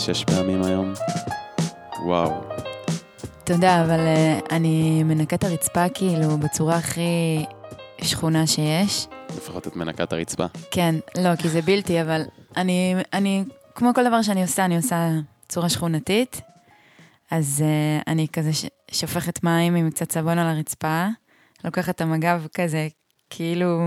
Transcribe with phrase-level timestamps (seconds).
[0.00, 0.92] שש פעמים היום.
[2.04, 2.32] וואו.
[3.44, 7.44] תודה, אבל uh, אני מנקה את הרצפה כאילו בצורה הכי
[8.02, 9.06] שכונה שיש.
[9.36, 10.46] לפחות את מנקה את הרצפה.
[10.70, 12.22] כן, לא, כי זה בלתי, אבל
[12.56, 13.44] אני, אני,
[13.74, 15.08] כמו כל דבר שאני עושה, אני עושה
[15.48, 16.40] צורה שכונתית.
[17.30, 21.06] אז uh, אני כזה ש- שופכת מים עם קצת סבון על הרצפה,
[21.64, 22.88] לוקחת את המגב כזה,
[23.30, 23.80] כאילו,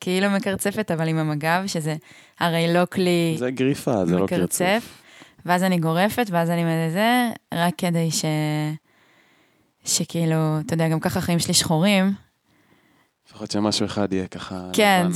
[0.00, 1.96] כאילו מקרצפת, אבל עם המגב, שזה
[2.40, 3.36] הרי לא כלי...
[3.38, 4.99] זה גריפה, זה לא קרצוף.
[5.46, 8.24] ואז אני גורפת, ואז אני מזה, רק כדי ש...
[9.84, 12.12] שכאילו, אתה יודע, גם ככה החיים שלי שחורים.
[13.28, 14.70] לפחות שמשהו אחד יהיה ככה...
[14.72, 15.06] כן,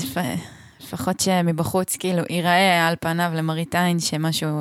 [0.80, 4.60] לפחות שמבחוץ, כאילו, ייראה על פניו למראית עין שמשהו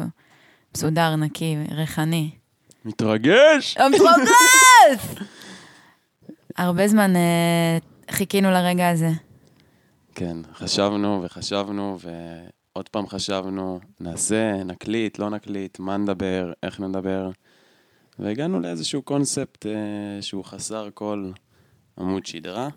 [0.75, 2.31] מסודר, נקי, ריחני.
[2.85, 3.77] מתרגש!
[3.77, 5.15] המתרגש!
[6.57, 7.77] הרבה זמן אה,
[8.11, 9.09] חיכינו לרגע הזה.
[10.15, 11.97] כן, חשבנו וחשבנו,
[12.75, 17.29] ועוד פעם חשבנו, נעשה, נקליט, לא נקליט, מה נדבר, איך נדבר.
[18.19, 21.31] והגענו לאיזשהו קונספט אה, שהוא חסר כל
[21.99, 22.69] עמוד שדרה.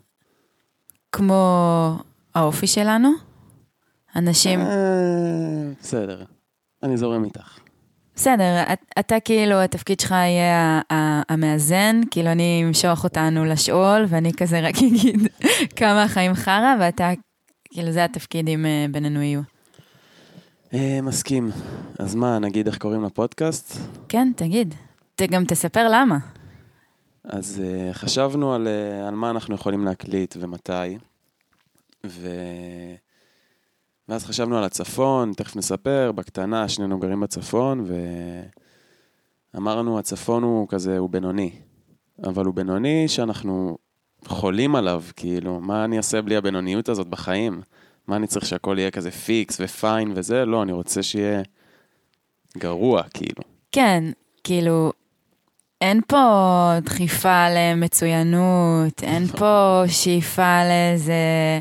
[1.13, 1.99] כמו
[2.35, 3.13] האופי שלנו,
[4.17, 4.61] אנשים...
[4.61, 6.25] אה, בסדר,
[6.83, 7.59] אני זורם איתך.
[8.15, 10.81] בסדר, את, אתה כאילו, התפקיד שלך יהיה
[11.29, 15.29] המאזן, כאילו אני אמשוך אותנו לשאול, ואני כזה רק אגיד
[15.77, 17.11] כמה החיים חרא, ואתה,
[17.71, 19.56] כאילו זה התפקידים אה, בינינו יהיו.
[20.77, 21.51] אה, מסכים.
[21.99, 23.79] אז מה, נגיד איך קוראים לפודקאסט?
[24.09, 24.75] כן, תגיד.
[25.31, 26.19] גם תספר למה.
[27.25, 30.99] אז uh, חשבנו על, uh, על מה אנחנו יכולים להקליט ומתי,
[32.07, 32.29] ו...
[34.09, 37.85] ואז חשבנו על הצפון, תכף נספר, בקטנה, שנינו גרים בצפון,
[39.55, 41.51] ואמרנו, הצפון הוא כזה, הוא בינוני,
[42.25, 43.79] אבל הוא בינוני שאנחנו
[44.27, 47.61] חולים עליו, כאילו, מה אני אעשה בלי הבינוניות הזאת בחיים?
[48.09, 50.45] מה אני צריך שהכל יהיה כזה פיקס ופיין וזה?
[50.45, 51.43] לא, אני רוצה שיהיה
[52.59, 53.43] גרוע, כאילו.
[53.73, 54.05] כן,
[54.45, 54.93] כאילו,
[55.81, 61.61] אין פה דחיפה למצוינות, אין פה שאיפה לאיזה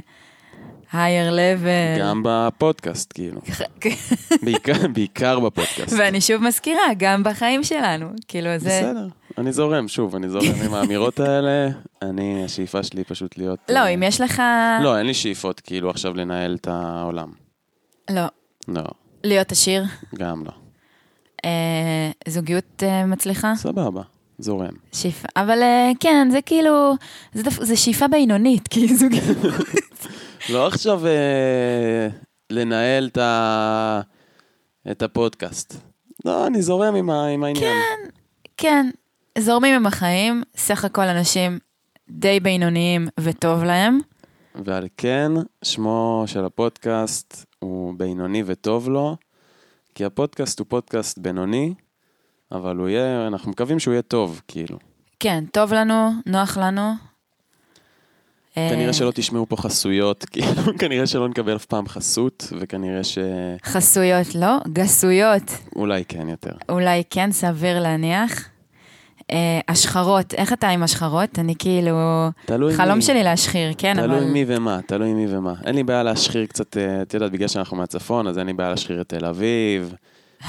[0.91, 1.99] higher level.
[1.99, 3.41] גם בפודקאסט, כאילו.
[4.45, 5.95] בעיקר, בעיקר בפודקאסט.
[5.97, 8.07] ואני שוב מזכירה, גם בחיים שלנו.
[8.27, 8.69] כאילו, זה...
[8.69, 11.67] בסדר, אני זורם, שוב, אני זורם עם האמירות האלה.
[12.01, 13.59] אני, השאיפה שלי פשוט להיות...
[13.69, 14.41] לא, אם יש לך...
[14.83, 17.31] לא, אין לי שאיפות כאילו עכשיו לנהל את העולם.
[18.09, 18.25] לא.
[18.67, 18.83] לא,
[19.23, 19.83] להיות עשיר,
[20.15, 20.51] גם לא.
[21.45, 24.01] אה, זוגיות אה, מצליחה, סבבה,
[24.39, 24.73] זורם.
[24.93, 26.93] שאיפה, אבל אה, כן, זה כאילו,
[27.33, 29.37] זה, דף, זה שאיפה בינונית, כי זוגיות,
[30.49, 31.01] לא עכשיו
[32.49, 34.01] לנהל את, ה...
[34.91, 35.75] את הפודקאסט.
[36.25, 37.27] לא, אני זורם עם, ה...
[37.27, 37.77] עם העניין.
[38.57, 38.89] כן,
[39.37, 41.59] זורמים עם החיים, סך הכל אנשים
[42.09, 43.99] די בינוניים וטוב להם.
[44.65, 45.31] ועל כן,
[45.63, 49.17] שמו של הפודקאסט הוא בינוני וטוב לו,
[49.95, 51.73] כי הפודקאסט הוא פודקאסט בינוני,
[52.51, 54.77] אבל הוא יהיה, אנחנו מקווים שהוא יהיה טוב, כאילו.
[55.19, 56.91] כן, טוב לנו, נוח לנו.
[58.57, 63.57] אה, כנראה שלא תשמעו פה חסויות, כאילו, כנראה שלא נקבל אף פעם חסות, וכנראה שאולי
[63.65, 65.51] חסויות לא, גסויות,
[66.07, 66.51] כן יותר.
[66.69, 68.54] אולי כן, סביר להניח.
[69.31, 71.39] אה, השחרות, איך אתה עם השחרות?
[71.39, 72.29] אני כאילו...
[72.45, 73.01] תלוי חלום מי.
[73.01, 74.07] שלי להשחיר, כן, אבל...
[74.07, 75.53] תלוי מי ומה, תלוי מי ומה.
[75.65, 78.69] אין לי בעיה להשחיר קצת, אה, את יודעת, בגלל שאנחנו מהצפון, אז אין לי בעיה
[78.69, 79.93] להשחיר את תל אביב.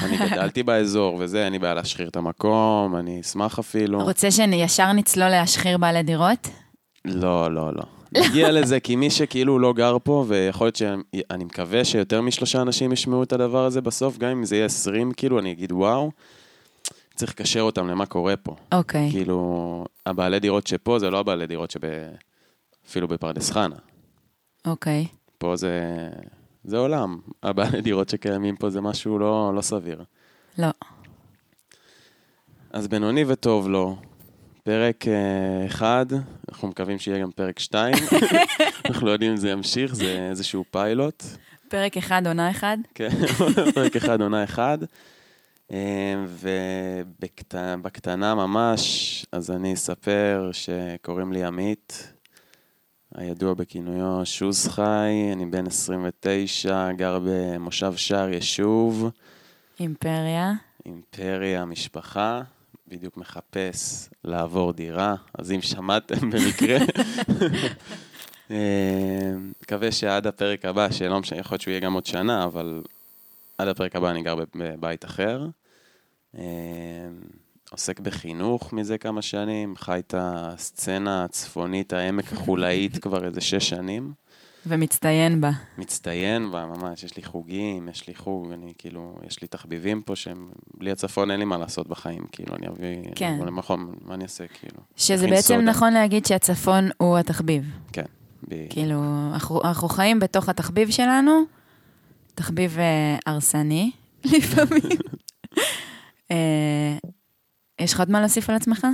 [0.03, 4.03] אני גדלתי באזור וזה, אין לי בעיה להשחיר את המקום, אני אשמח אפילו.
[4.03, 6.49] רוצה שישר נצלול להשחיר בעלי דירות?
[7.05, 7.83] לא, לא, לא.
[8.13, 12.93] נגיע לזה, כי מי שכאילו לא גר פה, ויכול להיות שאני מקווה שיותר משלושה אנשים
[12.93, 16.11] ישמעו את הדבר הזה בסוף, גם אם זה יהיה עשרים, כאילו, אני אגיד וואו,
[17.17, 18.57] צריך לקשר אותם למה קורה פה.
[18.73, 19.09] אוקיי.
[19.09, 19.13] Okay.
[19.13, 21.81] כאילו, הבעלי דירות שפה זה לא הבעלי דירות שב...
[22.89, 23.77] אפילו בפרדס חנה.
[24.67, 25.07] אוקיי.
[25.09, 25.17] Okay.
[25.39, 25.81] פה זה...
[26.65, 27.19] זה עולם.
[27.43, 30.05] הבעלי דירות שקיימים פה זה משהו לא, לא סביר.
[30.59, 30.69] לא.
[32.71, 33.97] אז בינוני וטוב לו.
[34.63, 36.07] פרק אה, אחד,
[36.49, 37.95] אנחנו מקווים שיהיה גם פרק שתיים.
[38.87, 41.25] אנחנו לא יודעים אם זה ימשיך, זה איזשהו פיילוט.
[41.69, 42.77] פרק אחד, עונה אחד.
[42.95, 43.09] כן,
[43.75, 44.79] פרק אחד, עונה אחד.
[46.29, 52.13] ובקטנה ממש, אז אני אספר שקוראים לי עמית,
[53.15, 59.11] הידוע בכינויו שוז חי, אני בן 29, גר במושב שער יישוב,
[59.81, 60.53] אימפריה.
[60.87, 62.43] אימפריה, משפחה,
[62.89, 66.79] בדיוק מחפש לעבור דירה, אז אם שמעתם במקרה,
[68.51, 69.33] אה,
[69.63, 72.83] מקווה שעד הפרק הבא, שלא משנה, יכול להיות שהוא יהיה גם עוד שנה, אבל
[73.59, 75.47] עד הפרק הבא אני גר בבית אחר.
[76.39, 76.43] אה,
[77.71, 84.13] עוסק בחינוך מזה כמה שנים, חי את הסצנה הצפונית, העמק החולאית כבר איזה שש שנים.
[84.69, 85.51] ומצטיין בה.
[85.79, 90.17] מצטיין בה, ממש, יש לי חוגים, יש לי חוג, אני כאילו, יש לי תחביבים פה
[90.17, 93.33] שהם, בלי הצפון אין לי מה לעשות בחיים, כאילו, אני אביא, כן.
[93.41, 94.79] אני למכון, מה אני אעשה, כאילו?
[94.97, 95.61] שזה בעצם סודה.
[95.61, 97.71] נכון להגיד שהצפון הוא התחביב.
[97.93, 98.05] כן,
[98.49, 101.43] ב- כאילו, אנחנו, אנחנו חיים בתוך התחביב שלנו,
[102.37, 103.91] תחביב אה, הרסני
[104.35, 104.99] לפעמים.
[106.31, 106.97] אה,
[107.81, 108.87] יש לך עוד מה להוסיף על עצמך?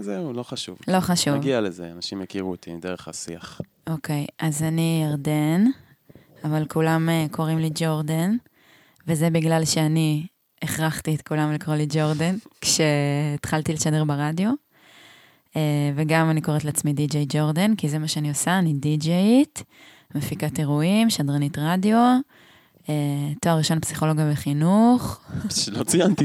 [0.00, 0.78] זהו, לא חשוב.
[0.88, 1.34] לא חשוב.
[1.34, 3.60] נגיע לזה, אנשים יכירו אותי דרך השיח.
[3.86, 5.64] אוקיי, אז אני ירדן,
[6.44, 8.36] אבל כולם אה, קוראים לי ג'ורדן,
[9.06, 10.26] וזה בגלל שאני
[10.62, 14.50] הכרחתי את כולם לקרוא לי ג'ורדן כשהתחלתי לשדר ברדיו.
[15.94, 19.62] וגם אני קוראת לעצמי די.ג'יי ג'ורדן, כי זה מה שאני עושה, אני די.ג'יית,
[20.14, 22.20] מפיקת אירועים, שדרנית רדיו,
[23.40, 25.20] תואר ראשון פסיכולוגיה וחינוך.
[25.72, 26.24] לא ציינתי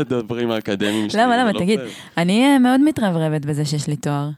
[0.00, 1.22] את הדברים האקדמיים שלי.
[1.22, 1.52] למה, למה?
[1.52, 1.80] לא תגיד.
[2.16, 4.30] אני אה, מאוד מתרברבת בזה שיש לי תואר.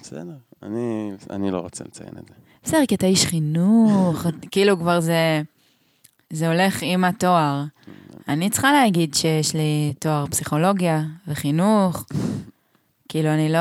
[0.00, 0.22] בסדר,
[0.62, 2.34] אני אני לא רוצה לציין את זה.
[2.64, 5.42] בסדר, כי אתה איש חינוך, כאילו כבר זה,
[6.30, 7.64] זה הולך עם התואר.
[8.28, 12.04] אני צריכה להגיד שיש לי תואר פסיכולוגיה וחינוך.
[13.08, 13.58] כאילו, אני לא...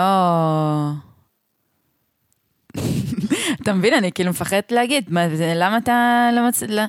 [3.61, 6.63] אתה מבין, אני כאילו מפחדת להגיד, מה, זה, למה אתה לא מצ...
[6.63, 6.81] לא...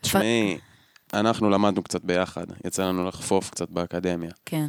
[0.00, 0.58] תשמעי,
[1.14, 4.30] אנחנו למדנו קצת ביחד, יצא לנו לחפוף קצת באקדמיה.
[4.46, 4.66] כן.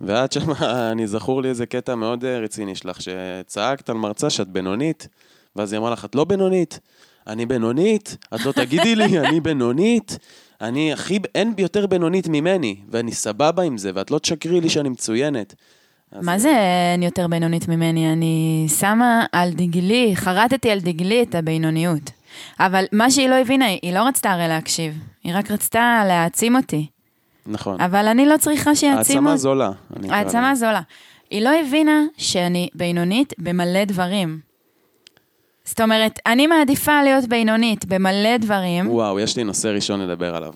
[0.00, 0.50] ואת שם,
[0.92, 5.08] אני זכור לי איזה קטע מאוד אה, רציני שלך, שצעקת על מרצה שאת בינונית,
[5.56, 6.80] ואז היא אמרה לך, את לא בינונית,
[7.26, 10.18] אני בינונית, את לא תגידי לי, אני בינונית,
[10.60, 14.88] אני הכי, אין יותר בינונית ממני, ואני סבבה עם זה, ואת לא תשקרי לי שאני
[14.88, 15.54] מצוינת.
[16.12, 16.48] מה זה
[16.92, 18.12] אין יותר בינונית ממני?
[18.12, 22.10] אני שמה על דגלי, חרטתי על דגלי את הבינוניות.
[22.60, 26.86] אבל מה שהיא לא הבינה, היא לא רצתה הרי להקשיב, היא רק רצתה להעצים אותי.
[27.46, 27.80] נכון.
[27.80, 29.36] אבל אני לא צריכה שיעצימו העצמה.
[29.36, 29.70] זולה.
[29.96, 30.54] אני העצמה.
[30.54, 30.80] זולה.
[31.30, 34.40] היא לא הבינה שאני בינונית במלא דברים.
[35.64, 38.90] זאת אומרת, אני מעדיפה להיות בינונית במלא דברים.
[38.90, 40.52] וואו, יש לי נושא ראשון לדבר עליו.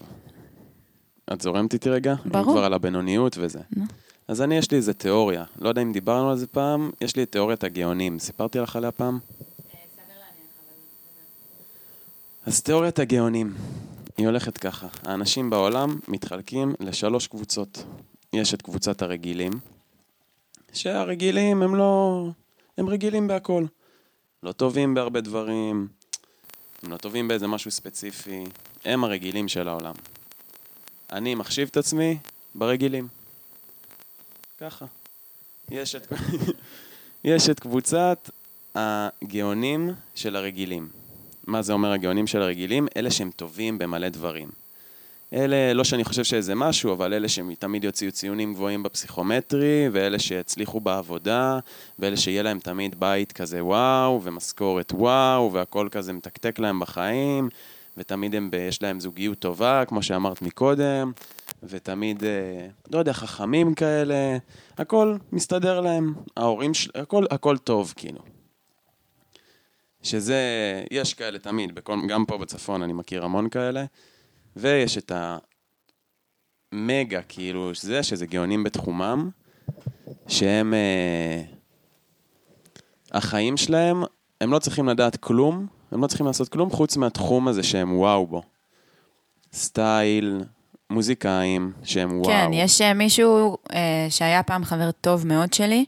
[1.33, 2.15] את זורמת איתי רגע?
[2.25, 2.53] ברור.
[2.53, 3.59] כבר על הבינוניות וזה.
[3.77, 3.85] נו.
[4.29, 5.45] אז אני, יש לי איזה תיאוריה.
[5.59, 8.19] לא יודע אם דיברנו על זה פעם, יש לי את תיאוריית הגאונים.
[8.19, 9.19] סיפרתי לך עליה פעם?
[12.47, 13.55] אז תיאוריית הגאונים,
[14.17, 14.87] היא הולכת ככה.
[15.03, 17.85] האנשים בעולם מתחלקים לשלוש קבוצות.
[18.33, 19.53] יש את קבוצת הרגילים,
[20.73, 22.29] שהרגילים הם לא...
[22.79, 23.65] הם רגילים בהכל.
[24.43, 25.89] לא טובים בהרבה דברים,
[26.83, 28.45] הם לא טובים באיזה משהו ספציפי,
[28.85, 29.95] הם הרגילים של העולם.
[31.13, 32.19] אני מחשיב את עצמי
[32.55, 33.09] ברגילים.
[34.63, 34.87] ככה.
[35.71, 36.13] יש את,
[37.25, 38.31] יש את קבוצת
[38.75, 40.89] הגאונים של הרגילים.
[41.47, 42.89] מה זה אומר הגאונים של הרגילים?
[42.97, 44.49] אלה שהם טובים במלא דברים.
[45.33, 50.81] אלה, לא שאני חושב שזה משהו, אבל אלה שתמיד יוציאו ציונים גבוהים בפסיכומטרי, ואלה שיצליחו
[50.81, 51.59] בעבודה,
[51.99, 57.49] ואלה שיהיה להם תמיד בית כזה וואו, ומשכורת וואו, והכל כזה מתקתק להם בחיים,
[57.97, 61.13] ותמיד הם, יש להם זוגיות טובה, כמו שאמרת מקודם,
[61.63, 64.39] ותמיד, אה, לא יודע, חכמים כאלה,
[64.79, 68.21] הכל מסתדר להם, ההורים, של, הכל, הכל טוב, כאילו.
[70.03, 70.41] שזה,
[70.91, 73.85] יש כאלה תמיד, בכל, גם פה בצפון אני מכיר המון כאלה,
[74.57, 75.13] ויש את
[76.73, 79.31] המגה, כאילו, שזה, שזה גאונים בתחומם,
[80.29, 81.43] שהם, אה,
[83.13, 84.03] החיים שלהם,
[84.41, 88.27] הם לא צריכים לדעת כלום, הם לא צריכים לעשות כלום חוץ מהתחום הזה שהם וואו
[88.27, 88.43] בו.
[89.53, 90.41] סטייל,
[90.91, 92.25] מוזיקאים, שהם וואו.
[92.25, 95.85] כן, יש אה, מישהו אה, שהיה פעם חבר טוב מאוד שלי,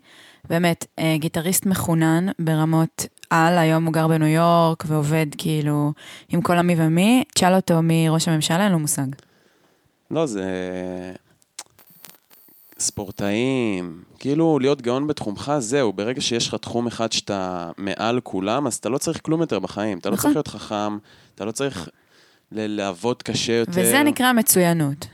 [0.49, 5.92] באמת, אה, גיטריסט מחונן ברמות על, היום הוא גר בניו יורק ועובד כאילו
[6.28, 9.06] עם כל המי ומי, תשאל אותו מראש הממשלה, אין לו מושג.
[10.11, 10.44] לא, זה...
[12.84, 18.74] ספורטאים, כאילו להיות גאון בתחומך, זהו, ברגע שיש לך תחום אחד שאתה מעל כולם, אז
[18.74, 19.98] אתה לא צריך כלום יותר בחיים.
[19.98, 20.22] אתה לא נכון.
[20.22, 20.98] צריך להיות חכם,
[21.34, 21.88] אתה לא צריך
[22.52, 23.72] לעבוד קשה יותר.
[23.80, 25.06] וזה נקרא מצוינות.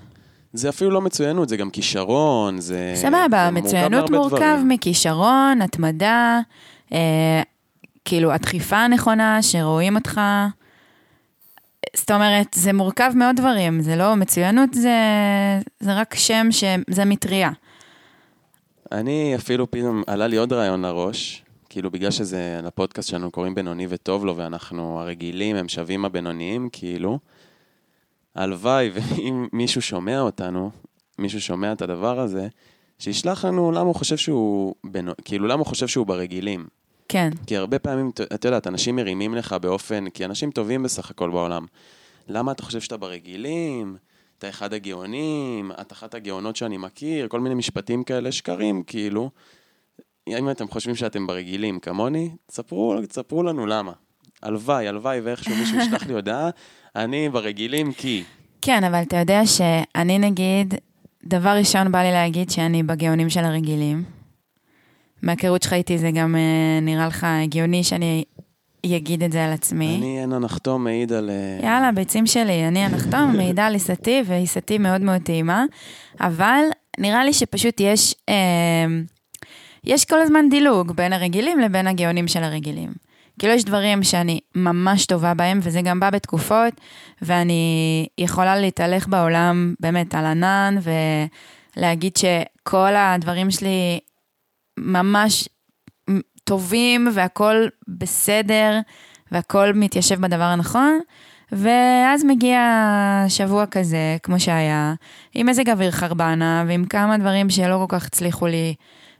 [0.52, 2.92] זה אפילו לא מצוינות, זה גם כישרון, זה...
[2.96, 4.58] סבבה, מורכב מצוינות מורכב.
[4.68, 6.40] מכישרון, התמדה,
[6.92, 7.42] אה,
[8.04, 10.20] כאילו הדחיפה הנכונה, שרואים אותך.
[11.96, 14.98] זאת אומרת, זה מורכב מאוד דברים, זה לא מצוינות, זה,
[15.80, 17.50] זה רק שם שזה מטריה.
[18.92, 23.86] אני אפילו פתאום, עלה לי עוד רעיון לראש, כאילו בגלל שזה, לפודקאסט שלנו קוראים בינוני
[23.88, 27.18] וטוב לו, ואנחנו הרגילים, הם שווים הבינוניים, כאילו.
[28.34, 30.70] הלוואי, ואם מישהו שומע אותנו,
[31.18, 32.48] מישהו שומע את הדבר הזה,
[32.98, 36.66] שישלח לנו למה הוא חושב שהוא, בינו, כאילו למה הוא חושב שהוא ברגילים.
[37.12, 41.30] כן, כי הרבה פעמים, את- יודעת, אנשים מרימים לך באופן, כי אנשים טובים בסך הכל
[41.30, 41.66] בעולם.
[42.28, 43.96] למה אתה חושב שאתה ברגילים?
[44.38, 49.30] אתה אחד הגאונים, את אחת הגאונות שאני מכיר, כל מיני משפטים כאלה שקרים, כאילו.
[50.28, 53.92] אם אתם חושבים שאתם ברגילים כמוני, תספרו, תספרו לנו למה.
[54.42, 56.50] הלוואי, הלוואי ואיכשהו מישהו ישלח לי הודעה,
[56.96, 58.24] אני ברגילים כי...
[58.62, 60.74] כן, אבל אתה יודע שאני נגיד,
[61.24, 64.19] דבר ראשון בא לי להגיד שאני בגאונים של הרגילים.
[65.22, 68.24] מהכירות שלך איתי זה גם אה, נראה לך הגיוני שאני
[68.86, 69.96] אגיד את זה על עצמי.
[69.98, 71.30] אני אין הנחתום מעיד על...
[71.30, 75.64] אה, יאללה, ביצים שלי, אני הנחתום, מעידה על עיסתי, ועיסתי מאוד מאוד טעימה,
[76.20, 76.60] אבל
[76.98, 78.86] נראה לי שפשוט יש, אה,
[79.84, 82.90] יש כל הזמן דילוג בין הרגילים לבין הגאונים של הרגילים.
[83.38, 86.74] כאילו יש דברים שאני ממש טובה בהם, וזה גם בא בתקופות,
[87.22, 90.76] ואני יכולה להתהלך בעולם באמת על ענן,
[91.76, 94.00] ולהגיד שכל הדברים שלי
[94.80, 95.48] ממש
[96.44, 98.78] טובים, והכול בסדר,
[99.32, 101.00] והכול מתיישב בדבר הנכון.
[101.52, 102.60] ואז מגיע
[103.28, 104.94] שבוע כזה, כמו שהיה,
[105.34, 108.74] עם מזג אוויר חרבנה, ועם כמה דברים שלא כל כך הצליחו לי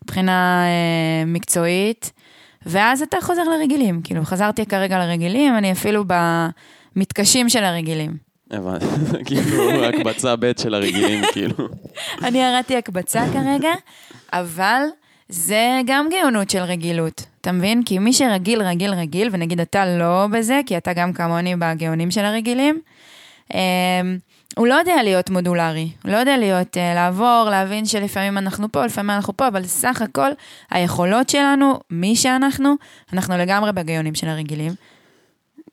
[0.05, 2.13] מבחינה אה, מקצועית,
[2.67, 4.01] ואז אתה חוזר לרגילים.
[4.05, 6.05] כאילו, חזרתי כרגע לרגילים, אני אפילו
[6.97, 8.17] במתקשים של הרגילים.
[8.51, 8.87] הבנתי,
[9.27, 11.69] כאילו הקבצה ב' של הרגילים, כאילו.
[12.25, 13.73] אני ירדתי הקבצה כרגע,
[14.33, 14.83] אבל
[15.31, 17.83] זה גם גאונות של רגילות, אתה מבין?
[17.83, 22.25] כי מי שרגיל, רגיל, רגיל, ונגיד אתה לא בזה, כי אתה גם כמוני בגאונים של
[22.25, 22.81] הרגילים,
[23.55, 23.59] אמ,
[24.57, 28.87] הוא לא יודע להיות מודולרי, הוא לא יודע להיות, uh, לעבור, להבין שלפעמים אנחנו פה,
[28.87, 30.31] לפעמים אנחנו פה, אבל סך הכל,
[30.71, 32.75] היכולות שלנו, מי שאנחנו,
[33.13, 34.73] אנחנו לגמרי בגאונים של הרגילים.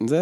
[0.08, 0.22] זה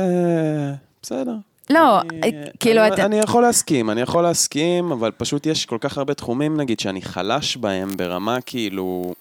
[1.01, 1.35] בסדר.
[1.69, 3.05] לא, אני, אה, כאילו אני, אתה...
[3.05, 7.01] אני יכול להסכים, אני יכול להסכים, אבל פשוט יש כל כך הרבה תחומים, נגיד, שאני
[7.01, 9.13] חלש בהם ברמה כאילו...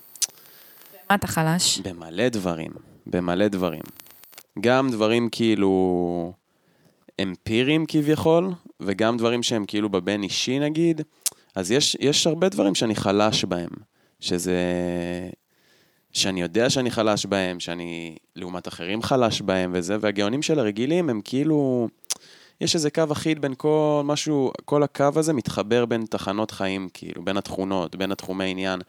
[1.10, 1.78] מה אתה חלש?
[1.80, 2.70] במלא דברים,
[3.06, 3.82] במלא דברים.
[4.60, 6.32] גם דברים כאילו
[7.22, 11.00] אמפיריים כביכול, וגם דברים שהם כאילו בבין אישי נגיד,
[11.54, 13.70] אז יש, יש הרבה דברים שאני חלש בהם,
[14.20, 14.60] שזה...
[16.12, 21.20] שאני יודע שאני חלש בהם, שאני לעומת אחרים חלש בהם וזה, והגאונים של הרגילים הם
[21.24, 21.88] כאילו...
[22.60, 27.24] יש איזה קו אחיד בין כל משהו, כל הקו הזה מתחבר בין תחנות חיים, כאילו,
[27.24, 28.80] בין התכונות, בין התחומי עניין.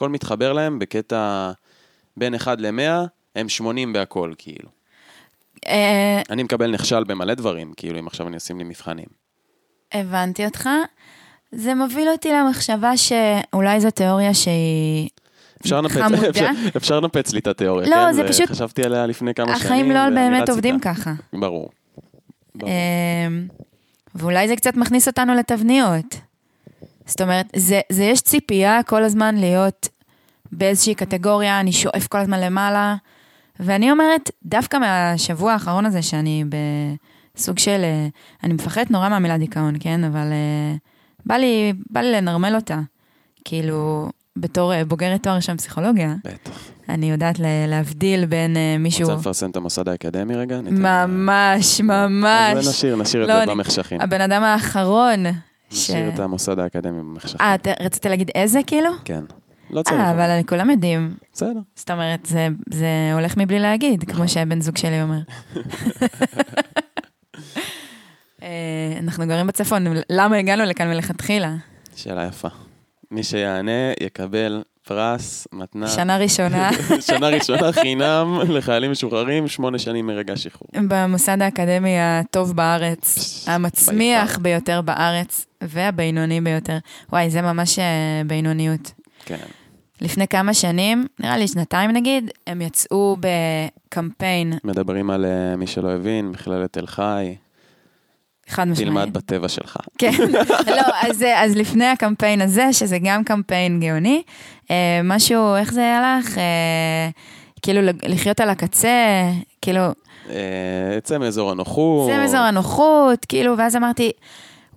[0.00, 1.50] הכל מתחבר להם בקטע
[2.16, 4.68] בין 1 ל-100, הם 80 בהכל, כאילו.
[5.66, 9.06] אה, אני מקבל נכשל במלא דברים, כאילו, אם עכשיו אני אשים לי מבחנים.
[9.92, 10.68] הבנתי אותך.
[11.52, 15.08] זה מוביל אותי למחשבה שאולי זו תיאוריה שהיא
[15.60, 15.98] אפשר לנפץ.
[16.30, 18.12] אפשר, אפשר לנפץ לי את התיאוריה, לא, כן?
[18.12, 19.66] זה פשוט- חשבתי עליה לפני כמה שנים.
[19.66, 20.94] החיים לא באמת עובדים איתה.
[20.94, 21.12] ככה.
[21.32, 21.70] ברור.
[22.54, 22.70] ברור.
[23.26, 23.46] אמ,
[24.14, 26.16] ואולי זה קצת מכניס אותנו לתבניות.
[27.10, 29.88] זאת אומרת, זה, זה יש ציפייה כל הזמן להיות
[30.52, 32.94] באיזושהי קטגוריה, אני שואף כל הזמן למעלה,
[33.60, 36.44] ואני אומרת, דווקא מהשבוע האחרון הזה, שאני
[37.36, 38.06] בסוג של, אה,
[38.44, 40.04] אני מפחדת נורא מהמילה דיכאון, כן?
[40.04, 40.74] אבל אה,
[41.26, 42.78] בא לי, בא לי לנרמל אותה.
[43.44, 46.58] כאילו, בתור אה, בוגרת תואר ראשון פסיכולוגיה, בטח.
[46.88, 49.08] אני יודעת לה- להבדיל בין מישהו...
[49.08, 50.60] רוצה לפרסם את המוסד האקדמי רגע?
[50.60, 52.56] ממש, ממש.
[52.56, 54.00] אז נשאיר, נשאיר את לא, זה אני- במחשכים.
[54.00, 55.24] הבן אדם האחרון.
[55.72, 57.40] נשאיר את המוסד האקדמי במחשכים.
[57.40, 58.90] אה, רצית להגיד איזה כאילו?
[59.04, 59.24] כן.
[59.70, 60.00] לא צריך.
[60.00, 61.14] אה, אבל כולם יודעים.
[61.32, 61.60] בסדר.
[61.74, 65.18] זאת אומרת, זה, זה הולך מבלי להגיד, כמו שהבן זוג שלי אומר.
[68.42, 71.54] אה, אנחנו גרים בצפון, למה הגענו לכאן מלכתחילה?
[71.96, 72.48] שאלה יפה.
[73.10, 75.88] מי שיענה יקבל פרס, מתנה.
[75.88, 76.70] שנה ראשונה
[77.08, 80.68] שנה ראשונה חינם לחיילים משוחררים, שמונה שנים מרגע שחרור.
[80.88, 83.18] במוסד האקדמי הטוב בארץ,
[83.48, 84.38] המצמיח.
[84.38, 86.78] ביותר בארץ, והבינוני ביותר.
[87.12, 88.92] וואי, זה ממש אה, בינוניות.
[89.24, 89.36] כן.
[90.00, 95.90] לפני כמה שנים, נראה לי שנתיים נגיד, הם יצאו בקמפיין, מדברים על אה, מי שלא
[95.90, 97.34] הבין, מכללת תל חי,
[98.50, 98.88] חד משמעית.
[98.88, 99.76] תלמד בטבע שלך.
[99.98, 100.10] כן,
[100.76, 104.22] לא, אז, אז לפני הקמפיין הזה, שזה גם קמפיין גאוני,
[104.70, 106.38] אה, משהו, איך זה הלך?
[106.38, 106.42] אה,
[107.62, 108.88] כאילו לחיות על הקצה,
[109.62, 109.80] כאילו,
[110.30, 112.10] אה, צא מאזור הנוחות.
[112.10, 114.10] זה מאזור הנוחות, כאילו, ואז אמרתי,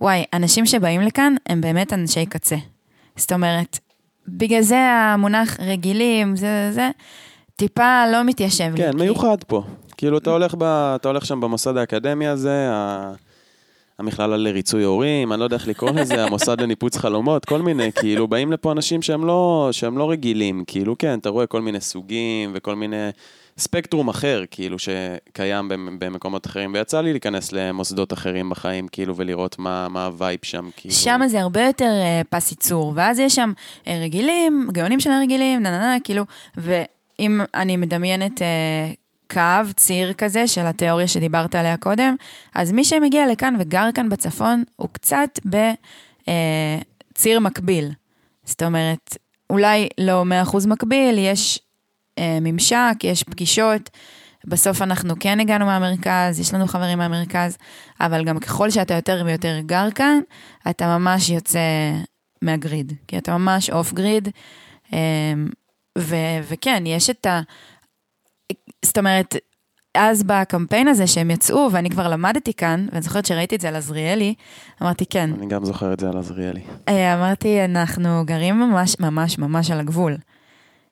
[0.00, 2.56] וואי, אנשים שבאים לכאן הם באמת אנשי קצה.
[3.16, 3.78] זאת אומרת,
[4.28, 6.90] בגלל זה המונח רגילים, זה, זה,
[7.56, 8.76] טיפה לא מתיישב לי.
[8.76, 9.62] כן, כי- מיוחד פה.
[9.96, 13.12] כאילו, אתה הולך, ב, אתה הולך שם במוסד האקדמי הזה, ה-
[13.98, 18.28] המכללה לריצוי הורים, אני לא יודע איך לקרוא לזה, המוסד לניפוץ חלומות, כל מיני, כאילו,
[18.28, 22.50] באים לפה אנשים שהם לא, שהם לא רגילים, כאילו, כן, אתה רואה כל מיני סוגים
[22.54, 22.96] וכל מיני...
[23.58, 29.58] ספקטרום אחר, כאילו, שקיים במ- במקומות אחרים, ויצא לי להיכנס למוסדות אחרים בחיים, כאילו, ולראות
[29.58, 30.94] מה, מה ה vibe שם, כאילו.
[30.94, 33.52] שם זה הרבה יותר אה, פס ייצור, ואז יש שם
[33.86, 36.24] אה, רגילים, גאונים של הרגילים, נה נה נה, כאילו,
[36.56, 38.46] ואם אני מדמיינת אה,
[39.30, 42.16] קו, ציר כזה של התיאוריה שדיברת עליה קודם,
[42.54, 45.40] אז מי שמגיע לכאן וגר כאן בצפון, הוא קצת
[46.24, 47.90] בציר מקביל.
[48.44, 49.16] זאת אומרת,
[49.50, 51.58] אולי לא 100% מקביל, יש
[52.18, 53.90] אה, ממשק, יש פגישות.
[54.44, 57.56] בסוף אנחנו כן הגענו מהמרכז, יש לנו חברים מהמרכז,
[58.00, 60.20] אבל גם ככל שאתה יותר ויותר גר כאן,
[60.70, 61.58] אתה ממש יוצא
[62.42, 64.28] מהגריד, כי אתה ממש אוף גריד.
[64.92, 64.98] אה,
[65.98, 67.40] ו- וכן, יש את ה...
[68.84, 69.36] זאת אומרת,
[69.94, 73.76] אז בקמפיין הזה שהם יצאו, ואני כבר למדתי כאן, ואני זוכרת שראיתי את זה על
[73.76, 74.34] עזריאלי,
[74.82, 75.30] אמרתי, כן.
[75.38, 76.60] אני גם זוכר את זה על עזריאלי.
[76.88, 80.16] אה, אמרתי, אנחנו גרים ממש ממש ממש על הגבול.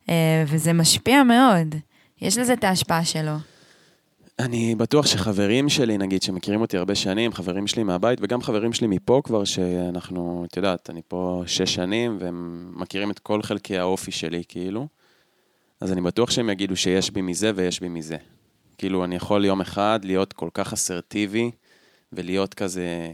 [0.09, 1.75] אה, וזה משפיע מאוד.
[2.21, 3.33] יש לזה את ההשפעה שלו.
[4.39, 8.87] אני בטוח שחברים שלי, נגיד, שמכירים אותי הרבה שנים, חברים שלי מהבית, וגם חברים שלי
[8.87, 14.11] מפה כבר, שאנחנו, את יודעת, אני פה שש שנים, והם מכירים את כל חלקי האופי
[14.11, 14.87] שלי, כאילו.
[15.83, 18.17] אז אני בטוח שהם יגידו שיש בי מזה ויש בי מזה.
[18.79, 21.51] כאילו, אני יכול יום אחד להיות כל כך אסרטיבי,
[22.13, 23.13] ולהיות כזה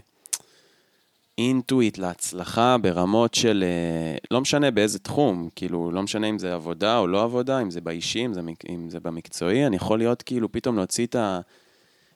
[1.39, 6.99] אינטואיט להצלחה ברמות של, אה, לא משנה באיזה תחום, כאילו, לא משנה אם זה עבודה
[6.99, 10.53] או לא עבודה, אם זה באישי, אם זה, אם זה במקצועי, אני יכול להיות כאילו
[10.53, 11.41] פתאום להוציא את, ה,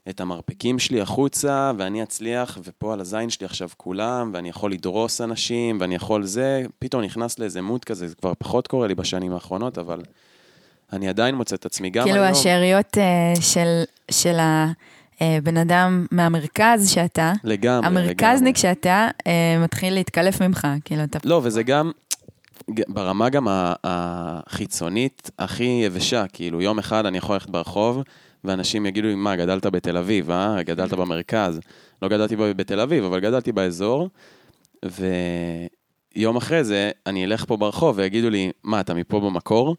[0.08, 5.20] את המרפקים שלי החוצה, ואני אצליח, ופה על הזין שלי עכשיו כולם, ואני יכול לדרוס
[5.20, 9.32] אנשים, ואני יכול זה, פתאום נכנס לאיזה מוד כזה, זה כבר פחות קורה לי בשנים
[9.32, 10.02] האחרונות, אבל
[10.92, 12.34] אני עדיין מוצא את עצמי גם כאילו היום.
[12.34, 14.36] כאילו השאריות uh, של, של
[15.20, 19.26] הבן אדם מהמרכז שאתה, לגמרי, המרכזניק שאתה, uh,
[19.64, 21.18] מתחיל להתקלף ממך, כאילו אתה...
[21.24, 21.90] לא, וזה גם,
[22.88, 23.46] ברמה גם
[23.84, 28.02] החיצונית הכי יבשה, כאילו יום אחד אני יכול ללכת ברחוב,
[28.44, 30.62] ואנשים יגידו לי, מה, גדלת בתל אביב, אה?
[30.62, 31.60] גדלת במרכז.
[32.02, 34.08] לא גדלתי בתל אביב, אבל גדלתי באזור,
[34.84, 39.76] ויום אחרי זה אני אלך פה ברחוב ויגידו לי, מה, אתה מפה במקור?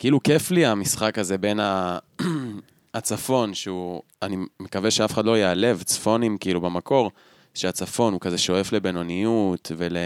[0.00, 1.98] כאילו כיף לי המשחק הזה בין ה...
[2.94, 7.10] הצפון, שהוא, אני מקווה שאף אחד לא ייעלב, צפונים כאילו במקור,
[7.54, 9.96] שהצפון הוא כזה שואף לבינוניות ול...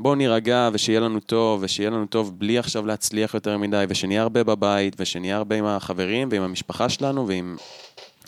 [0.00, 4.44] בואו נירגע ושיהיה לנו טוב, ושיהיה לנו טוב בלי עכשיו להצליח יותר מדי, ושנהיה הרבה
[4.44, 7.56] בבית, ושנהיה הרבה עם החברים ועם המשפחה שלנו, ועם...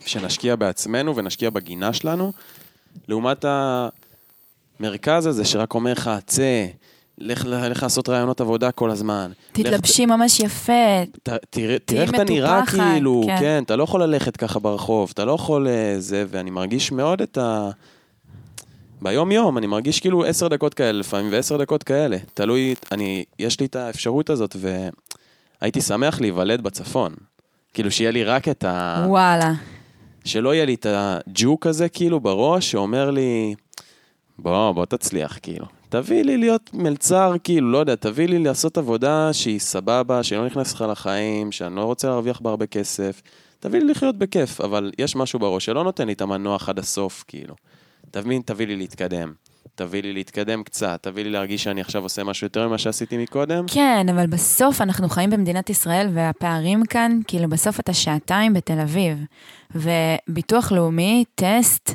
[0.06, 2.32] שנשקיע בעצמנו ונשקיע בגינה שלנו,
[3.08, 3.44] לעומת
[4.80, 6.66] המרכז הזה שרק אומר לך, צא,
[7.18, 9.30] לך, לך לעשות רעיונות עבודה כל הזמן.
[9.52, 10.72] תתלבשי לך, ממש יפה.
[11.22, 13.36] ת, תראה, תראה איך אתה נראה כאילו, כן.
[13.40, 17.22] כן, אתה לא יכול ללכת ככה ברחוב, אתה לא יכול אה, זה, ואני מרגיש מאוד
[17.22, 17.70] את ה...
[19.02, 22.16] ביום-יום, אני מרגיש כאילו עשר דקות כאלה לפעמים, ועשר דקות כאלה.
[22.34, 24.56] תלוי, אני, יש לי את האפשרות הזאת,
[25.60, 27.14] והייתי שמח להיוולד בצפון.
[27.74, 29.04] כאילו, שיהיה לי רק את ה...
[29.08, 29.52] וואלה.
[30.24, 33.54] שלא יהיה לי את הג'וק הזה, כאילו, בראש, שאומר לי,
[34.38, 35.66] בוא, בוא תצליח, כאילו.
[35.94, 40.74] תביא לי להיות מלצר, כאילו, לא יודע, תביא לי לעשות עבודה שהיא סבבה, שלא נכנס
[40.74, 43.22] לך לחיים, שאני לא רוצה להרוויח בה הרבה כסף.
[43.60, 47.24] תביא לי לחיות בכיף, אבל יש משהו בראש שלא נותן לי את המנוח עד הסוף,
[47.28, 47.54] כאילו.
[48.10, 49.32] תבין, תביא לי להתקדם.
[49.74, 53.64] תביא לי להתקדם קצת, תביא לי להרגיש שאני עכשיו עושה משהו יותר ממה שעשיתי מקודם.
[53.68, 59.18] כן, אבל בסוף אנחנו חיים במדינת ישראל, והפערים כאן, כאילו בסוף אתה שעתיים בתל אביב.
[59.74, 61.94] וביטוח לאומי, טסט,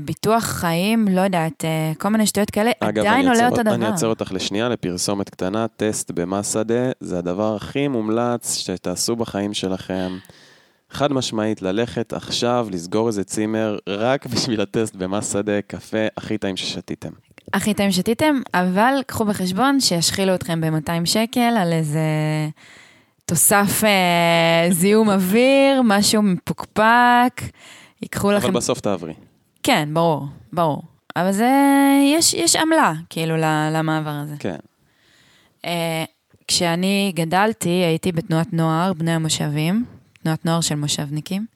[0.00, 3.74] ביטוח חיים, לא יודעת, אה, כל מיני שטויות כאלה, אגב, עדיין עולה אותו דבר.
[3.74, 10.18] אני אעצר אותך לשנייה לפרסומת קטנה, טסט במסעדה, זה הדבר הכי מומלץ שתעשו בחיים שלכם.
[10.90, 17.10] חד משמעית, ללכת עכשיו, לסגור איזה צימר, רק בשביל הטסט במסעדה, קפה הכי טעים ששתיתם.
[17.52, 22.00] הכי טעים שתיתם, אבל קחו בחשבון שישחילו אתכם ב-200 שקל על איזה
[23.24, 27.42] תוסף אה, זיהום אוויר, משהו מפוקפק,
[28.02, 28.46] ייקחו אבל לכם...
[28.46, 29.14] אבל בסוף תעברי.
[29.64, 30.82] כן, ברור, ברור.
[31.16, 31.50] אבל זה,
[32.14, 33.36] יש, יש עמלה, כאילו,
[33.72, 34.34] למעבר הזה.
[34.38, 34.56] כן.
[35.62, 35.66] Uh,
[36.48, 39.84] כשאני גדלתי, הייתי בתנועת נוער, בני המושבים,
[40.22, 41.46] תנועת נוער של מושבניקים,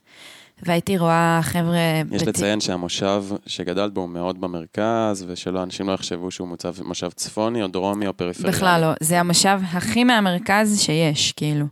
[0.62, 1.78] והייתי רואה חבר'ה...
[2.12, 2.28] יש בת...
[2.28, 7.62] לציין שהמושב שגדלת בו הוא מאוד במרכז, ושלא, אנשים לא יחשבו שהוא מוצב, מושב צפוני
[7.62, 8.52] או דרומי או פריפריה.
[8.52, 11.66] בכלל לא, זה המושב הכי מהמרכז שיש, כאילו.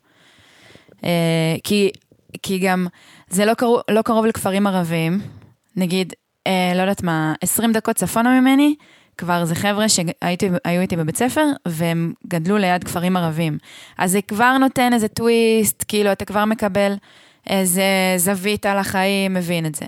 [0.93, 1.05] Uh,
[1.65, 1.91] כי,
[2.43, 2.87] כי גם
[3.31, 5.21] זה לא, קרוב, לא קרוב לכפרים ערביים,
[5.77, 6.13] נגיד,
[6.75, 8.75] לא יודעת מה, 20 דקות צפונה ממני,
[9.19, 13.59] כבר זה חבר'ה שהיו איתי בבית ספר, והם גדלו ליד כפרים ערבים.
[13.99, 16.95] אז זה כבר נותן איזה טוויסט, כאילו, אתה כבר מקבל
[17.51, 17.83] איזה
[18.17, 19.85] זווית על החיים, מבין את זה.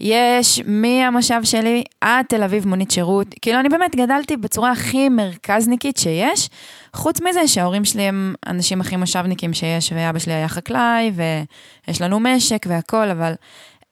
[0.00, 5.96] יש מהמושב שלי עד תל אביב מונית שירות, כאילו אני באמת גדלתי בצורה הכי מרכזניקית
[5.96, 6.48] שיש,
[6.94, 12.20] חוץ מזה שההורים שלי הם אנשים הכי מושבניקים שיש, ואבא שלי היה חקלאי, ויש לנו
[12.20, 13.32] משק והכול, אבל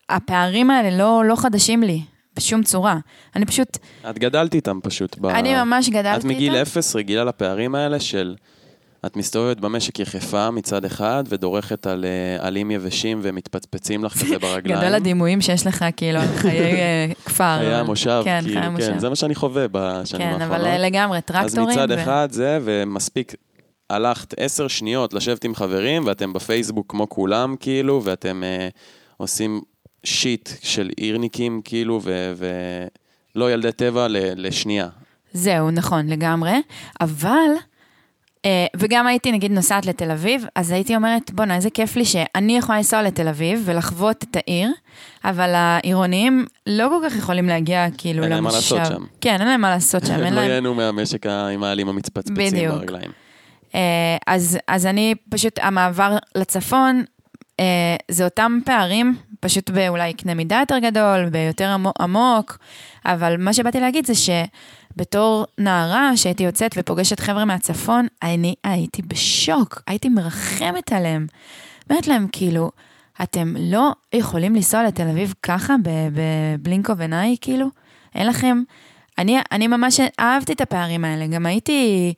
[0.09, 2.03] הפערים האלה לא, לא חדשים לי,
[2.37, 2.97] בשום צורה.
[3.37, 3.79] אני פשוט...
[4.11, 5.19] את גדלת איתם פשוט.
[5.19, 5.27] ב...
[5.27, 6.19] אני ממש גדלתי איתם.
[6.19, 6.63] את מגיל איתם.
[6.63, 8.37] אפס רגילה לפערים האלה של
[9.07, 14.81] את מסתובבת במשק יחפה מצד אחד, ודורכת על אה, עלים יבשים ומתפצפצים לך כזה ברגליים.
[14.81, 17.59] גדול הדימויים שיש לך, כאילו, על חיי אה, כפר.
[17.59, 18.87] חיי המושב, כן, כאילו, חיי.
[18.87, 20.61] כן, זה מה שאני חווה בשנים כן, האחרונות.
[20.61, 21.69] אבל אה, לגמרי, אז טרקטורים.
[21.69, 23.35] מצד ו- אחד זה, ומספיק,
[23.91, 28.69] הלכת עשר שניות לשבת עם חברים, ואתם בפייסבוק כמו כולם, כאילו, ואתם אה,
[29.17, 29.61] עושים
[30.05, 32.33] שיט של עירניקים, כאילו, ו-
[33.35, 34.89] ולא ילדי טבע ל- לשנייה.
[35.33, 36.53] זהו, נכון, לגמרי.
[37.01, 37.51] אבל,
[38.45, 42.57] אה, וגם הייתי נגיד נוסעת לתל אביב, אז הייתי אומרת, בואנה, איזה כיף לי שאני
[42.59, 44.71] יכולה לנסוע לתל אביב ולחוות את העיר,
[45.25, 48.75] אבל העירוניים לא כל כך יכולים להגיע כאילו אין למושב.
[48.75, 49.05] להם מה לעשות שם.
[49.21, 50.51] כן, אין להם מה לעשות שם, הם אין לא להם...
[50.51, 52.69] ייהנו מהמשק ה- עם העלים המצפצפצים.
[52.71, 53.11] ברגליים.
[53.75, 53.81] אה,
[54.27, 57.05] אז, אז אני פשוט, המעבר לצפון,
[58.11, 62.59] זה אותם פערים, פשוט באולי קנה מידה יותר גדול, ביותר עמו- עמוק,
[63.05, 69.83] אבל מה שבאתי להגיד זה שבתור נערה שהייתי יוצאת ופוגשת חבר'ה מהצפון, אני הייתי בשוק,
[69.87, 71.27] הייתי מרחמת עליהם.
[71.91, 72.71] אומרת להם, כאילו,
[73.23, 77.67] אתם לא יכולים לנסוע לתל אביב ככה, בבלינקו ונאי, כאילו?
[78.15, 78.63] אין לכם...
[79.19, 82.15] אני, אני ממש אהבתי את הפערים האלה, גם הייתי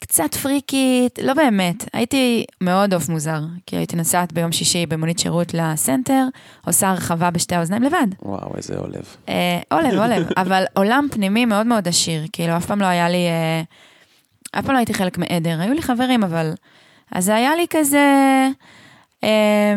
[0.00, 5.54] קצת פריקית, לא באמת, הייתי מאוד עוף מוזר, כי הייתי נוסעת ביום שישי במונית שירות
[5.54, 6.24] לסנטר,
[6.66, 8.06] עושה הרחבה בשתי האוזניים לבד.
[8.22, 9.16] וואו, איזה עולב.
[9.28, 13.26] אה, עולב, עולב, אבל עולם פנימי מאוד מאוד עשיר, כאילו אף פעם לא היה לי,
[13.26, 13.62] אה,
[14.58, 16.52] אף פעם לא הייתי חלק מעדר, היו לי חברים, אבל...
[17.12, 18.48] אז זה היה לי כזה,
[19.24, 19.74] אה,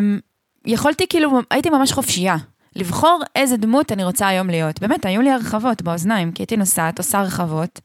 [0.66, 2.36] יכולתי כאילו, הייתי ממש חופשייה.
[2.76, 4.80] לבחור איזה דמות אני רוצה היום להיות.
[4.82, 7.80] באמת, היו לי הרחבות באוזניים, כי הייתי נוסעת, עושה הרחבות,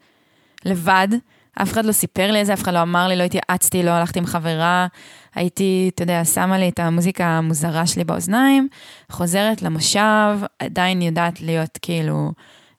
[0.64, 1.08] לבד,
[1.54, 3.90] אף אחד לא סיפר לי את זה, אף אחד לא אמר לי, לא התייעצתי, לא
[3.90, 4.86] הלכתי עם חברה,
[5.34, 8.68] הייתי, אתה יודע, שמה לי את המוזיקה המוזרה שלי באוזניים,
[9.10, 12.32] חוזרת למושב, עדיין יודעת להיות כאילו,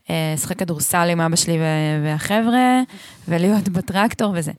[0.10, 1.58] אה, לשחק כדורסל עם אבא שלי
[2.04, 2.82] והחבר'ה,
[3.28, 4.52] ולהיות בטרקטור וזה.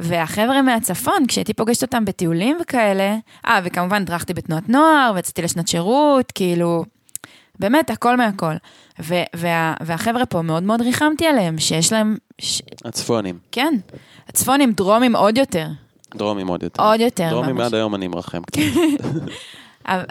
[0.00, 6.32] והחבר'ה מהצפון, כשהייתי פוגשת אותם בטיולים וכאלה, אה, וכמובן דרכתי בתנועת נוער, ויצאתי לשנת שירות,
[6.32, 6.84] כאילו,
[7.60, 8.54] באמת, הכל מהכל.
[9.02, 13.74] ו- וה- והחבר'ה פה, מאוד מאוד ריחמתי עליהם, שיש להם, ש- הצפונים, כן,
[14.28, 15.66] הצפונים, דרומים עוד יותר,
[16.14, 16.82] דרומים עוד יותר.
[16.82, 17.28] עוד יותר.
[17.30, 17.66] דרומים ממש.
[17.66, 18.60] עד היום אני מרחם קצת.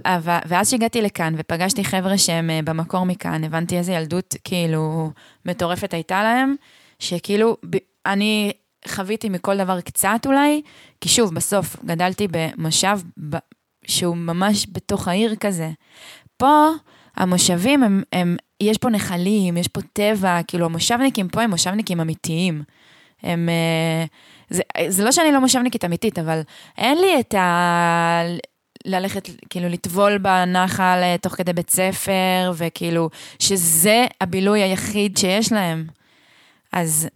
[0.05, 5.12] אבל- ואז שהגעתי לכאן ופגשתי חבר'ה שהם אה, במקור מכאן, הבנתי איזה ילדות כאילו
[5.45, 6.55] מטורפת הייתה להם,
[6.99, 7.58] שכאילו
[8.05, 8.51] אני
[8.88, 10.62] חוויתי מכל דבר קצת אולי,
[11.01, 12.99] כי שוב, בסוף גדלתי במושב
[13.88, 15.69] שהוא ממש בתוך העיר כזה.
[16.38, 16.67] פה
[17.17, 22.63] המושבים הם, הם, יש פה נחלים, יש פה טבע, כאילו המושבניקים פה הם מושבניקים אמיתיים.
[23.23, 23.49] הם...
[23.49, 24.06] אה,
[24.49, 26.41] זה, זה לא שאני לא מושבניקית אמיתית, אבל
[26.78, 28.21] אין לי את ה...
[28.86, 35.88] ללכת, כאילו, לטבול בנחל אה, תוך כדי בית ספר, וכאילו, שזה הבילוי היחיד שיש להם.
[36.71, 37.08] אז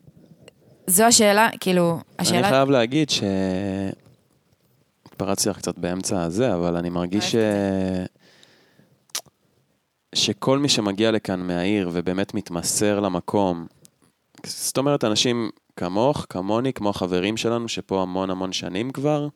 [0.87, 2.49] זו השאלה, כאילו, אני השאלה...
[2.49, 3.23] חייב להגיד ש...
[5.05, 7.35] התפרצתי לך קצת באמצע הזה, אבל אני מרגיש ש...
[10.15, 13.67] שכל מי שמגיע לכאן מהעיר ובאמת מתמסר למקום,
[14.45, 19.27] זאת אומרת, אנשים כמוך, כמוני, כמו החברים שלנו, שפה המון המון שנים כבר,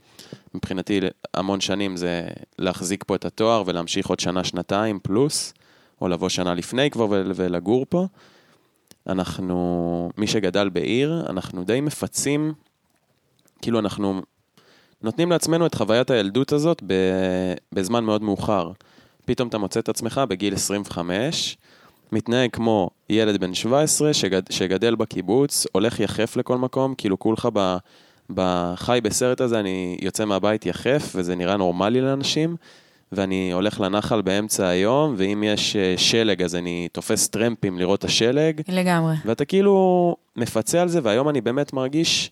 [0.54, 1.00] מבחינתי
[1.34, 2.28] המון שנים זה
[2.60, 5.54] להחזיק פה את התואר ולהמשיך עוד שנה, שנתיים פלוס,
[6.02, 8.06] או לבוא שנה לפני כבר ול- ולגור פה.
[9.08, 12.54] אנחנו, מי שגדל בעיר, אנחנו די מפצים,
[13.62, 14.22] כאילו אנחנו
[15.02, 16.84] נותנים לעצמנו את חוויית הילדות הזאת
[17.72, 18.72] בזמן מאוד מאוחר.
[19.26, 21.58] פתאום אתה מוצא את עצמך בגיל 25,
[22.12, 27.78] מתנהג כמו ילד בן 17 שגד, שגדל בקיבוץ, הולך יחף לכל מקום, כאילו כולך ב,
[28.30, 32.56] בחי בסרט הזה, אני יוצא מהבית יחף, וזה נראה נורמלי לאנשים,
[33.12, 38.04] ואני הולך לנחל באמצע היום, ואם יש אה, שלג אז אני תופס טרמפים לראות את
[38.04, 39.16] השלג, לגמרי.
[39.26, 42.32] ואתה כאילו מפצה על זה, והיום אני באמת מרגיש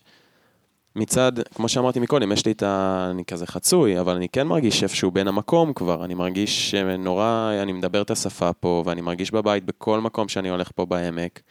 [0.95, 3.07] מצד, כמו שאמרתי מקודם, יש לי את ה...
[3.11, 6.05] אני כזה חצוי, אבל אני כן מרגיש איפשהו בין המקום כבר.
[6.05, 10.71] אני מרגיש שנורא, אני מדבר את השפה פה, ואני מרגיש בבית בכל מקום שאני הולך
[10.75, 11.41] פה בעמק.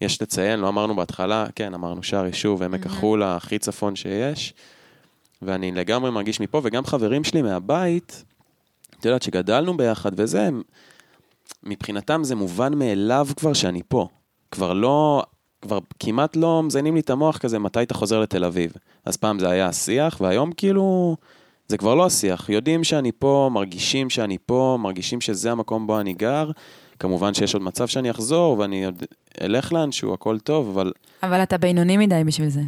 [0.00, 4.54] יש לציין, לא אמרנו בהתחלה, כן, אמרנו שער יישוב, עמק החולה, הכי צפון שיש.
[5.42, 8.24] ואני לגמרי מרגיש מפה, וגם חברים שלי מהבית,
[9.00, 10.48] את יודעת, שגדלנו ביחד וזה,
[11.62, 14.08] מבחינתם זה מובן מאליו כבר שאני פה.
[14.50, 15.22] כבר לא,
[15.62, 18.72] כבר כמעט לא מזיינים לי את המוח כזה, מתי אתה חוזר לתל אביב.
[19.04, 21.16] אז פעם זה היה השיח, והיום כאילו,
[21.68, 22.48] זה כבר לא השיח.
[22.48, 26.50] יודעים שאני פה, מרגישים שאני פה, מרגישים שזה המקום בו אני גר.
[26.98, 29.02] כמובן שיש עוד מצב שאני אחזור, ואני עוד
[29.40, 30.92] אלך לאנשהו, הכל טוב, אבל
[31.22, 32.62] אבל אתה בינוני מדי בשביל זה.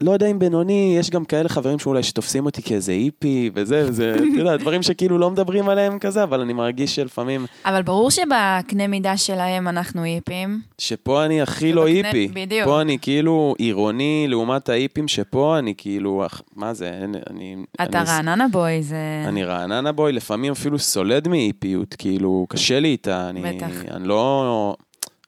[0.00, 4.14] לא יודע אם בינוני, יש גם כאלה חברים שאולי שתופסים אותי כאיזה היפי וזה, וזה,
[4.16, 8.86] אתה יודע, דברים שכאילו לא מדברים עליהם כזה, אבל אני מרגיש שלפעמים, אבל ברור שבקנה
[8.88, 10.60] מידה שלהם אנחנו היפים.
[10.78, 12.28] שפה אני הכי לא היפי.
[12.34, 12.64] בדיוק.
[12.68, 16.24] פה אני כאילו עירוני לעומת ההיפים, שפה אני כאילו,
[16.56, 16.90] מה זה,
[17.30, 17.56] אני...
[17.82, 19.24] אתה אני- רעננה בוי, זה...
[19.28, 23.70] אני רעננה בוי, לפעמים אפילו סולד מהיפיות, כאילו, קשה לי איתה, אני, בטח.
[23.90, 24.76] אני לא...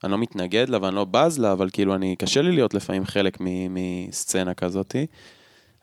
[0.05, 3.05] אני לא מתנגד לה ואני לא בז לה, אבל כאילו, אני, קשה לי להיות לפעמים
[3.05, 3.39] חלק
[3.71, 5.07] מסצנה כזאתי.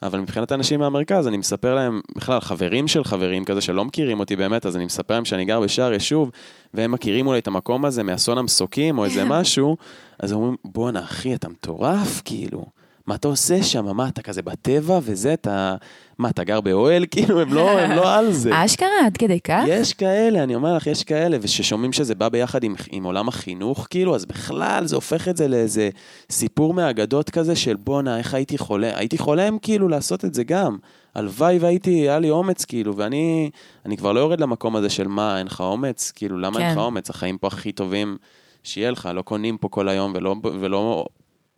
[0.04, 4.36] אבל מבחינת אנשים מהמרכז, אני מספר להם, בכלל, חברים של חברים כזה שלא מכירים אותי
[4.36, 6.32] באמת, אז אני מספר להם שאני גר בשער יישוב,
[6.74, 9.78] והם מכירים אולי את המקום הזה מאסון המסוקים או איזה משהו,
[10.20, 12.66] אז הם אומרים, בואנה, אחי, אתה מטורף, כאילו.
[13.08, 13.98] מה אתה עושה שם?
[13.98, 15.76] מה, אתה כזה בטבע וזה, אתה...
[16.18, 17.06] מה, אתה גר באוהל?
[17.12, 18.66] כאילו, הם לא, הם לא על זה.
[18.66, 19.64] אשכרה, עד כדי כך?
[19.68, 23.88] יש כאלה, אני אומר לך, יש כאלה, וששומעים שזה בא ביחד עם, עם עולם החינוך,
[23.90, 25.90] כאילו, אז בכלל זה הופך את זה לאיזה
[26.30, 30.78] סיפור מהאגדות כזה של בואנה, איך הייתי חולם, הייתי חולם כאילו לעשות את זה גם.
[31.16, 33.50] הלוואי והייתי, היה לי אומץ, כאילו, ואני
[33.86, 36.12] אני כבר לא יורד למקום הזה של מה, אין לך אומץ?
[36.16, 36.80] כאילו, למה אין לך כן.
[36.80, 37.10] אומץ?
[37.10, 38.18] החיים פה הכי טובים
[38.64, 41.06] שיהיה לך, לא קונים פה כל היום ולא, ולא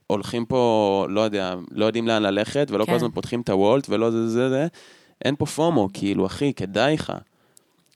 [0.08, 2.92] הולכים פה, לא יודע, לא יודעים לאן ללכת, ולא כן.
[2.92, 4.68] כל הזמן פותחים את הוולט, ולא זה זה זה.
[5.26, 7.14] אין פה פומו, כאילו, אחי, כדאי לך.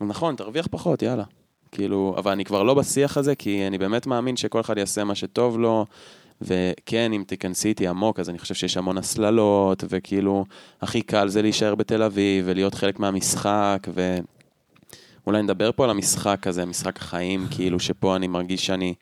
[0.02, 1.24] נכון, תרוויח פחות, יאללה.
[1.71, 5.15] כאילו, אבל אני כבר לא בשיח הזה, כי אני באמת מאמין שכל אחד יעשה מה
[5.15, 5.86] שטוב לו,
[6.41, 10.45] וכן, אם תיכנסי איתי עמוק, אז אני חושב שיש המון הסללות, וכאילו,
[10.82, 13.88] הכי קל זה להישאר בתל אביב, ולהיות חלק מהמשחק,
[15.24, 18.93] ואולי נדבר פה על המשחק הזה, משחק החיים, כאילו, שפה אני מרגיש שאני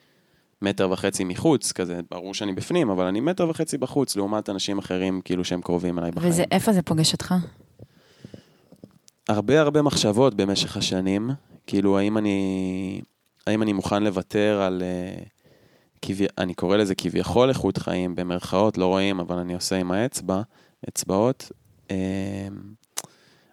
[0.62, 5.22] מטר וחצי מחוץ, כזה, ברור שאני בפנים, אבל אני מטר וחצי בחוץ, לעומת אנשים אחרים,
[5.26, 6.32] כאילו, שהם קרובים אליי בחיים.
[6.32, 7.36] וזה, איפה זה פוגש אותך?
[9.30, 11.30] הרבה הרבה מחשבות במשך השנים,
[11.67, 13.02] כאילו האם אני,
[13.48, 15.26] האם אני מוכן לוותר על, uh,
[16.02, 20.41] כבי, אני קורא לזה כביכול איכות חיים, במרכאות, לא רואים, אבל אני עושה עם האצבע,
[20.89, 21.52] אצבעות,
[21.88, 21.91] uh,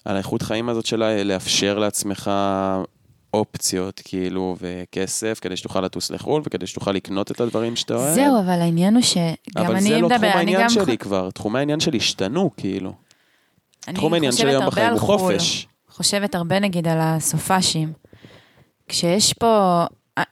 [0.05, 2.31] על האיכות חיים הזאת שלה, לאפשר לעצמך
[3.37, 8.15] אופציות, כאילו, וכסף, כדי שתוכל לטוס לחו"ל, וכדי שתוכל לקנות את הדברים שאתה אוהב.
[8.15, 10.69] זהו, אבל העניין הוא שגם אבל אני זה לא מדבר, תחום אני העניין גם...
[10.69, 12.93] שלי כבר, תחומי העניין שלי השתנו, כאילו.
[13.89, 15.19] אני תחום העניין שלי היום בחיים הוא חו"ל.
[15.19, 15.67] חופש.
[15.89, 17.93] חושבת הרבה נגיד על הסופאשים.
[18.89, 19.85] כשיש פה,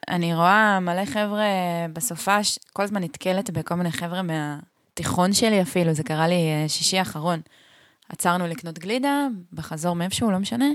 [0.09, 1.45] אני רואה מלא חבר'ה
[1.93, 6.99] בסופש, כל הזמן נתקלת בכל מיני חבר'ה מהתיכון שלי אפילו, זה קרה לי אה, שישי
[6.99, 7.41] האחרון.
[8.09, 10.67] עצרנו לקנות גלידה, בחזור מאיפשהו, לא משנה,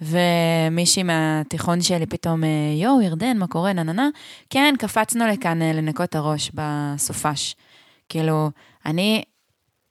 [0.00, 2.48] ומישהי מהתיכון שלי פתאום, אה,
[2.82, 4.08] יואו, ירדן, מה קורה, נה נה נה.
[4.50, 7.56] כן, קפצנו לכאן אה, לנקות הראש בסופש.
[8.08, 8.50] כאילו,
[8.86, 9.22] אני,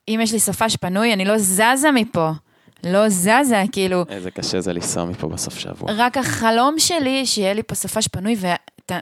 [0.07, 2.31] אם יש לי סופש פנוי, אני לא זזה מפה.
[2.83, 5.89] לא זזה, כאילו, איזה קשה זה לנסוע מפה בסוף שבוע.
[5.95, 8.99] רק החלום שלי, שיהיה לי פה סופש פנוי, ואתה...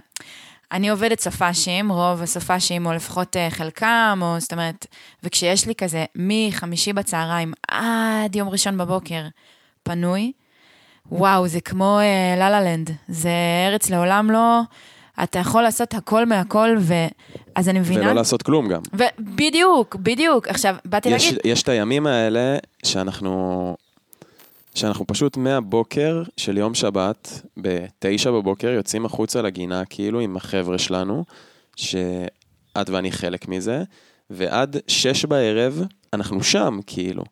[0.71, 4.87] אני עובדת סופשים, רוב הסופשים, או לפחות אה, חלקם, או זאת אומרת,
[5.23, 9.21] וכשיש לי כזה מחמישי בצהריים עד יום ראשון בבוקר
[9.83, 10.31] פנוי,
[11.17, 13.29] וואו, זה כמו אה, לה לה לנד, זה
[13.67, 14.61] ארץ לעולם לא,
[15.23, 18.01] אתה יכול לעשות הכל מהכל, ואז אני מבינה...
[18.01, 18.81] ולא לעשות כלום גם.
[18.93, 20.47] ובדיוק, בדיוק.
[20.47, 23.75] עכשיו, באתי יש, להגיד, יש את הימים האלה שאנחנו,
[24.75, 31.23] שאנחנו פשוט מהבוקר של יום שבת, בתשע בבוקר, יוצאים החוצה לגינה, כאילו עם החבר'ה שלנו,
[31.75, 33.83] שאת ואני חלק מזה,
[34.29, 35.81] ועד שש בערב
[36.13, 37.23] אנחנו שם, כאילו.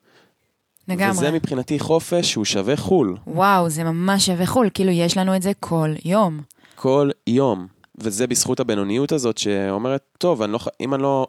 [0.92, 1.12] לגמרי.
[1.18, 3.18] וזה מבחינתי חופש שהוא שווה חו"ל.
[3.28, 6.40] וואו, זה ממש שווה חו"ל, כאילו, יש לנו את זה כל יום.
[6.76, 7.68] כל יום.
[7.98, 11.28] וזה בזכות הבינוניות הזאת שאומרת, טוב, אני לא, אם אני לא...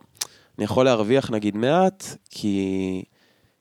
[0.58, 3.02] אני יכול להרוויח נגיד מעט, כי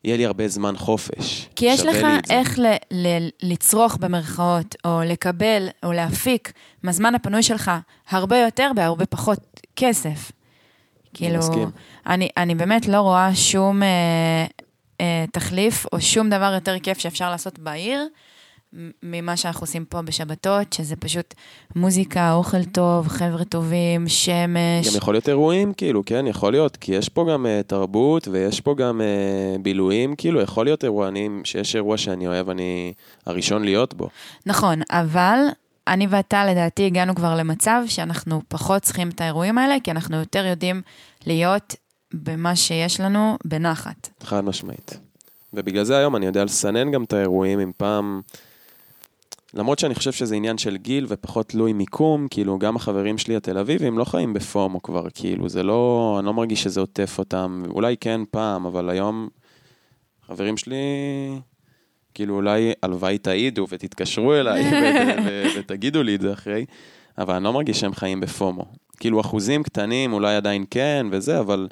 [0.04, 1.50] יהיה לי הרבה זמן חופש.
[1.56, 2.08] כי יש לך.
[2.30, 6.52] איך ל- ל- לצרוך במרכאות, או לקבל, או להפיק
[6.84, 7.72] מהזמן הפנוי שלך
[8.10, 9.40] הרבה יותר בהרבה פחות
[9.76, 10.32] כסף.
[11.14, 11.70] כאילו, מסכים.
[12.08, 14.46] אני, אני באמת לא רואה שום אה,
[15.02, 18.08] אה, תחליף, או שום דבר יותר כיף שאפשר לעשות בעיר,
[19.04, 21.34] ממה שאנחנו עושים פה בשבתות, שזה פשוט
[21.76, 24.88] מוזיקה, אוכל טוב, חבר'ה טובים, שמש.
[24.88, 28.62] גם יכול להיות אירועים, כאילו, כן, יכול להיות, כי יש פה גם uh, תרבות ויש
[28.62, 32.94] פה גם uh, בילויים, כאילו, יכול להיות אירוע, אני, שיש אירוע שאני אוהב, אני
[33.26, 34.10] הראשון להיות בו.
[34.46, 35.40] נכון, אבל
[35.88, 40.46] אני ואתה לדעתי הגענו כבר למצב שאנחנו פחות צריכים את האירועים האלה, כי אנחנו יותר
[40.46, 40.82] יודעים
[41.28, 41.76] להיות
[42.14, 44.10] במה שיש לנו בנחת.
[44.24, 45.00] חד משמעית.
[45.54, 48.22] ובגלל זה היום אני יודע לסנן גם את האירועים, אם פעם...
[49.54, 53.58] למרות שאני חושב שזה עניין של גיל ופחות תלוי מיקום, כאילו גם החברים שלי התל
[53.58, 57.98] אביבים לא חיים בפומו כבר, כאילו זה לא, אני לא מרגיש שזה עוטף אותם, אולי
[57.98, 59.30] כן פעם, אבל היום
[60.28, 60.76] חברים שלי,
[62.14, 64.64] כאילו אולי הלוואי תעידו ותתקשרו אליי
[65.58, 66.66] ותגידו לי את זה אחרי,
[67.18, 68.66] אבל אני לא מרגיש שהם חיים בפומו.
[69.00, 71.68] כאילו אחוזים קטנים אולי עדיין כן וזה, אבל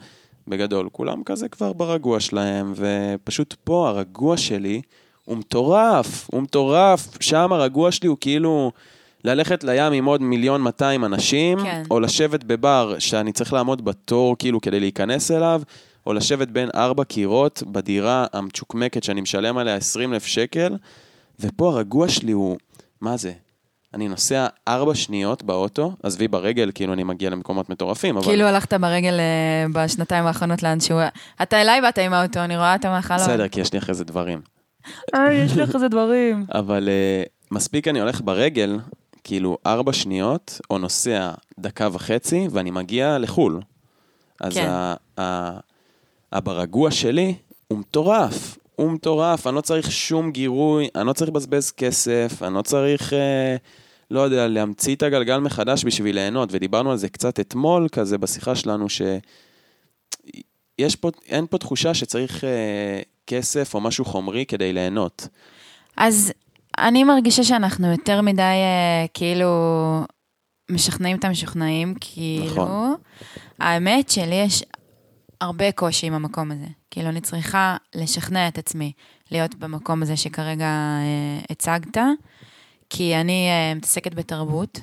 [0.50, 0.90] בגדול.
[0.92, 4.82] כולם כזה כבר ברגוע שלהם, ופשוט פה הרגוע שלי
[5.26, 7.18] הוא מטורף, הוא מטורף.
[7.20, 8.72] שם הרגוע שלי הוא כאילו
[9.24, 11.84] ללכת לים עם עוד מיליון 200 אנשים, כן.
[11.92, 15.62] או לשבת בבר שאני צריך לעמוד בתור כאילו כדי להיכנס אליו,
[16.08, 20.76] או לשבת בין ארבע קירות בדירה המצ'וקמקת שאני משלם עליה 20 אלף שקל,
[21.40, 22.58] ופה הרגוע שלי הוא,
[23.02, 23.32] מה זה?
[23.94, 28.26] אני נוסע ארבע שניות באוטו, עזבי ברגל, כאילו אני מגיע למקומות מטורפים, אבל...
[28.26, 30.98] כאילו הלכת ברגל אה, בשנתיים האחרונות לאנשהו.
[31.42, 33.20] אתה אליי באת עם האוטו, אני רואה אתה מהחלום.
[33.20, 34.42] בסדר, כי יש לי אחרי זה דברים.
[35.16, 36.46] אה, יש לך איזה דברים.
[36.60, 38.80] אבל uh, מספיק אני הולך ברגל,
[39.24, 43.62] כאילו ארבע שניות, או נוסע דקה וחצי, ואני מגיע לחו"ל.
[44.42, 44.68] אז כן.
[44.70, 45.60] ה- ה-
[46.32, 47.36] הברגוע שלי
[47.68, 48.58] הוא מטורף.
[48.80, 53.14] הוא מטורף, אני לא צריך שום גירוי, אני לא צריך לבזבז כסף, אני לא צריך,
[53.14, 53.56] אה,
[54.12, 58.56] לא יודע, להמציא את הגלגל מחדש בשביל ליהנות, ודיברנו על זה קצת אתמול, כזה בשיחה
[58.56, 59.02] שלנו, ש...
[60.80, 65.28] יש פה, אין פה תחושה שצריך אה, כסף או משהו חומרי כדי ליהנות.
[65.98, 66.32] אז
[66.78, 69.52] אני מרגישה שאנחנו יותר מדי אה, כאילו
[70.72, 72.46] משכנעים את המשוכנעים, כאילו.
[72.46, 72.96] נכון.
[73.60, 74.64] האמת שלי יש
[75.42, 76.68] הרבה קושי עם המקום הזה.
[76.92, 78.92] כאילו, אני צריכה לשכנע את עצמי
[79.32, 81.98] להיות במקום הזה שכרגע אה, הצגת,
[82.90, 84.80] כי אני אה, מתעסקת בתרבות,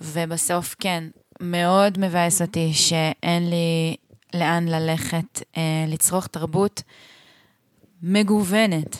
[0.00, 1.04] ובסוף, כן,
[1.40, 3.96] מאוד מבאס אותי שאין לי
[4.34, 6.82] לאן ללכת אה, לצרוך תרבות
[8.02, 8.96] מגוונת.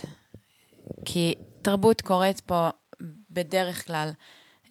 [1.04, 2.68] כי תרבות קורית פה
[3.30, 4.10] בדרך כלל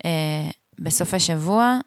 [0.05, 1.79] אה, בסופי שבוע,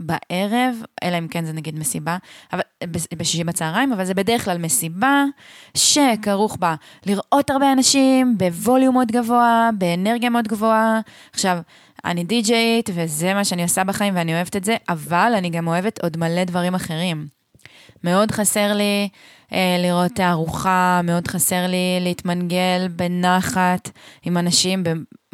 [0.00, 2.16] בערב, אלא אם כן זה נגיד מסיבה,
[2.52, 5.24] אבל, בש- בשישי בצהריים, אבל זה בדרך כלל מסיבה
[5.76, 6.74] שכרוך בה
[7.06, 11.00] לראות הרבה אנשים בווליום מאוד גבוה, באנרגיה מאוד גבוהה.
[11.32, 11.58] עכשיו,
[12.04, 16.02] אני די-ג'יית וזה מה שאני עושה בחיים ואני אוהבת את זה, אבל אני גם אוהבת
[16.02, 17.26] עוד מלא דברים אחרים.
[18.04, 19.08] מאוד חסר לי
[19.52, 23.90] אה, לראות תערוכה, מאוד חסר לי להתמנגל בנחת
[24.22, 24.82] עם אנשים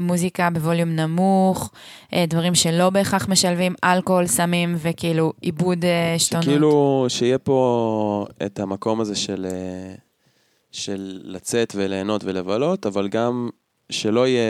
[0.03, 1.71] במוזיקה בווליום נמוך,
[2.15, 6.45] אה, דברים שלא בהכרח משלבים אלכוהול, סמים וכאילו עיבוד אה, שתונות.
[6.45, 9.95] שכאילו, שיהיה פה את המקום הזה של, אה,
[10.71, 13.49] של לצאת וליהנות ולבלות, אבל גם
[13.91, 14.43] שלא יהיה...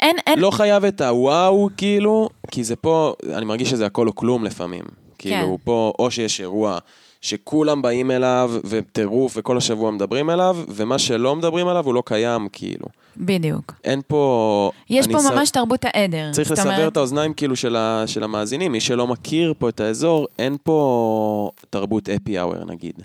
[0.00, 4.14] אין, אין, לא חייב את הוואו, כאילו, כי זה פה, אני מרגיש שזה הכל או
[4.14, 4.84] כלום לפעמים.
[5.18, 5.64] כאילו, כן.
[5.64, 6.78] פה, או שיש אירוע
[7.20, 12.48] שכולם באים אליו, וטירוף, וכל השבוע מדברים אליו, ומה שלא מדברים עליו הוא לא קיים,
[12.52, 12.86] כאילו.
[13.16, 13.72] בדיוק.
[13.84, 14.70] אין פה...
[14.90, 16.30] יש פה ס- ממש תרבות העדר.
[16.32, 19.80] צריך לסבר אומרת, את האוזניים כאילו של, ה, של המאזינים, מי שלא מכיר פה את
[19.80, 23.02] האזור, אין פה תרבות אפי אאואר נגיד.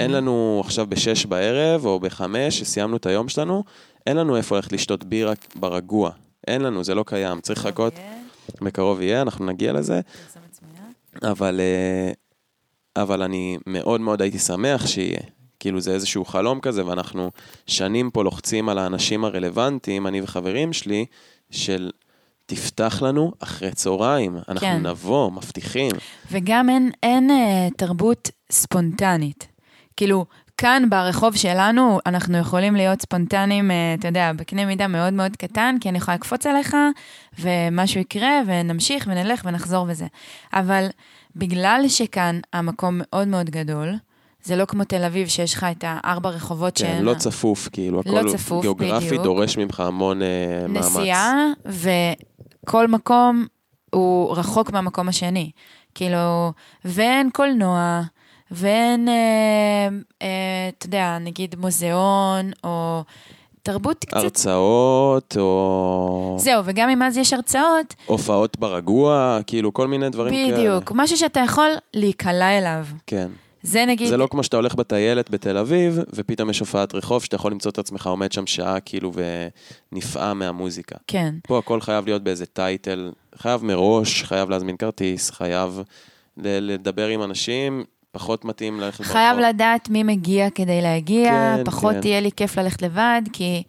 [0.00, 3.64] אין לנו עכשיו בשש בערב או בחמש, שסיימנו את היום שלנו,
[4.06, 6.10] אין לנו איפה ללכת לשתות בירה ברגוע.
[6.46, 7.92] אין לנו, זה לא קיים, צריך לחכות,
[8.62, 10.00] בקרוב יהיה, אנחנו נגיע לזה,
[11.22, 12.12] אבל, אה,
[12.96, 15.20] אבל אני מאוד מאוד הייתי שמח שיהיה.
[15.60, 17.30] כאילו זה איזשהו חלום כזה, ואנחנו
[17.66, 21.06] שנים פה לוחצים על האנשים הרלוונטיים, אני וחברים שלי,
[21.50, 21.90] של
[22.46, 24.86] תפתח לנו אחרי צהריים, אנחנו כן.
[24.86, 25.90] נבוא, מבטיחים.
[26.30, 29.48] וגם אין, אין אה, תרבות ספונטנית.
[29.96, 30.26] כאילו,
[30.58, 35.76] כאן ברחוב שלנו אנחנו יכולים להיות ספונטניים, אה, אתה יודע, בקנה מידה מאוד מאוד קטן,
[35.80, 36.76] כי אני יכולה לקפוץ עליך,
[37.38, 40.06] ומשהו יקרה, ונמשיך ונלך ונחזור וזה.
[40.52, 40.86] אבל
[41.36, 43.94] בגלל שכאן המקום מאוד מאוד גדול,
[44.42, 47.04] זה לא כמו תל אביב, שיש לך את הארבע רחובות כן, שאין...
[47.04, 49.22] לא צפוף, כאילו, לא הכל צפוף, גיאוגרפי בדיוק.
[49.22, 50.28] דורש ממך המון אה,
[50.68, 50.86] מאמץ.
[50.86, 53.46] נסיעה, וכל מקום
[53.94, 55.50] הוא רחוק מהמקום השני.
[55.94, 56.52] כאילו,
[56.84, 58.02] ואין קולנוע,
[58.50, 59.88] ואין, אה,
[60.22, 63.04] אה, אתה יודע, נגיד מוזיאון, או
[63.64, 64.16] תרבות קצת...
[64.16, 70.56] הרצאות, או זהו, וגם אם אז יש הרצאות, הופעות ברגוע, כאילו, כל מיני דברים כאלה.
[70.56, 72.86] בדיוק, משהו שאתה יכול להיקלע אליו.
[73.06, 73.28] כן.
[73.62, 74.08] זה נגיד...
[74.08, 77.70] זה לא כמו שאתה הולך בטיילת בתל אביב, ופתאום יש הופעת רחוב שאתה יכול למצוא
[77.70, 79.12] את עצמך עומד שם שעה, כאילו,
[79.92, 80.96] ונפעם מהמוזיקה.
[81.06, 81.34] כן.
[81.42, 85.82] פה הכל חייב להיות באיזה טייטל, חייב מראש, חייב להזמין כרטיס, חייב
[86.36, 92.00] לדבר עם אנשים, פחות מתאים ללכת חייב לדעת מי מגיע כדי להגיע, כן, פחות כן.
[92.00, 93.62] תהיה לי כיף ללכת לבד, כי...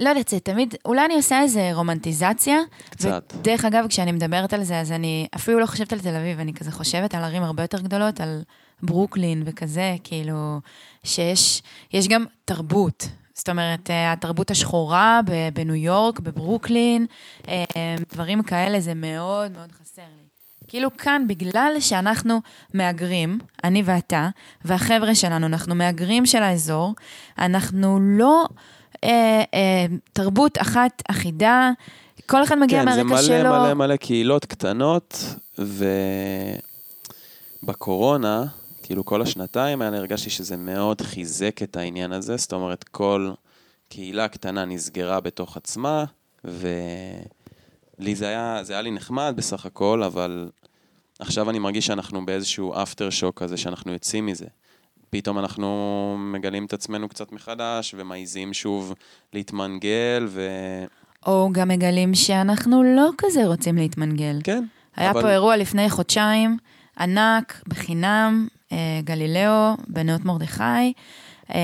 [0.00, 2.58] לא יודעת, זה תמיד, אולי אני עושה איזה רומנטיזציה.
[2.90, 3.32] קצת.
[3.36, 6.54] ודרך אגב, כשאני מדברת על זה, אז אני אפילו לא חושבת על תל אביב, אני
[6.54, 8.42] כזה חושבת על ערים הרבה יותר גדולות, על
[8.82, 10.60] ברוקלין וכזה, כאילו,
[11.04, 11.62] שיש
[11.92, 13.08] יש גם תרבות.
[13.34, 15.20] זאת אומרת, אה, התרבות השחורה
[15.54, 17.06] בניו יורק, בברוקלין,
[17.48, 17.64] אה,
[18.12, 20.29] דברים כאלה, זה מאוד מאוד חסר לי.
[20.70, 22.40] כאילו כאן, בגלל שאנחנו
[22.74, 24.28] מהגרים, אני ואתה,
[24.64, 26.94] והחבר'ה שלנו, אנחנו מהגרים של האזור,
[27.38, 28.46] אנחנו לא
[29.04, 31.70] אה, אה, תרבות אחת אחידה,
[32.26, 33.50] כל אחד מגיע כן, זה מהרקע מלא שלו.
[33.50, 35.24] מלא מלא קהילות קטנות,
[35.58, 35.84] ו...
[37.62, 38.44] בקורונה,
[38.82, 43.30] כאילו כל השנתיים האלה, הרגשתי שזה מאוד חיזק את העניין הזה, זאת אומרת, כל
[43.88, 46.04] קהילה קטנה נסגרה בתוך עצמה,
[46.44, 50.48] ולי זה היה, זה היה לי נחמד בסך הכל, אבל
[51.20, 54.46] עכשיו אני מרגיש שאנחנו באיזשהו אפטר שוק כזה, שאנחנו יוצאים מזה.
[55.10, 55.66] פתאום אנחנו
[56.18, 58.94] מגלים את עצמנו קצת מחדש, ומעיזים שוב
[59.32, 60.48] להתמנגל, ו...
[61.26, 64.38] או גם מגלים שאנחנו לא כזה רוצים להתמנגל.
[64.44, 64.64] כן.
[64.96, 66.56] היה אבל- פה אירוע לפני חודשיים,
[67.00, 70.92] ענק, בחינם, אה, גלילאו, בנאות מרדכי.
[71.54, 71.60] אה,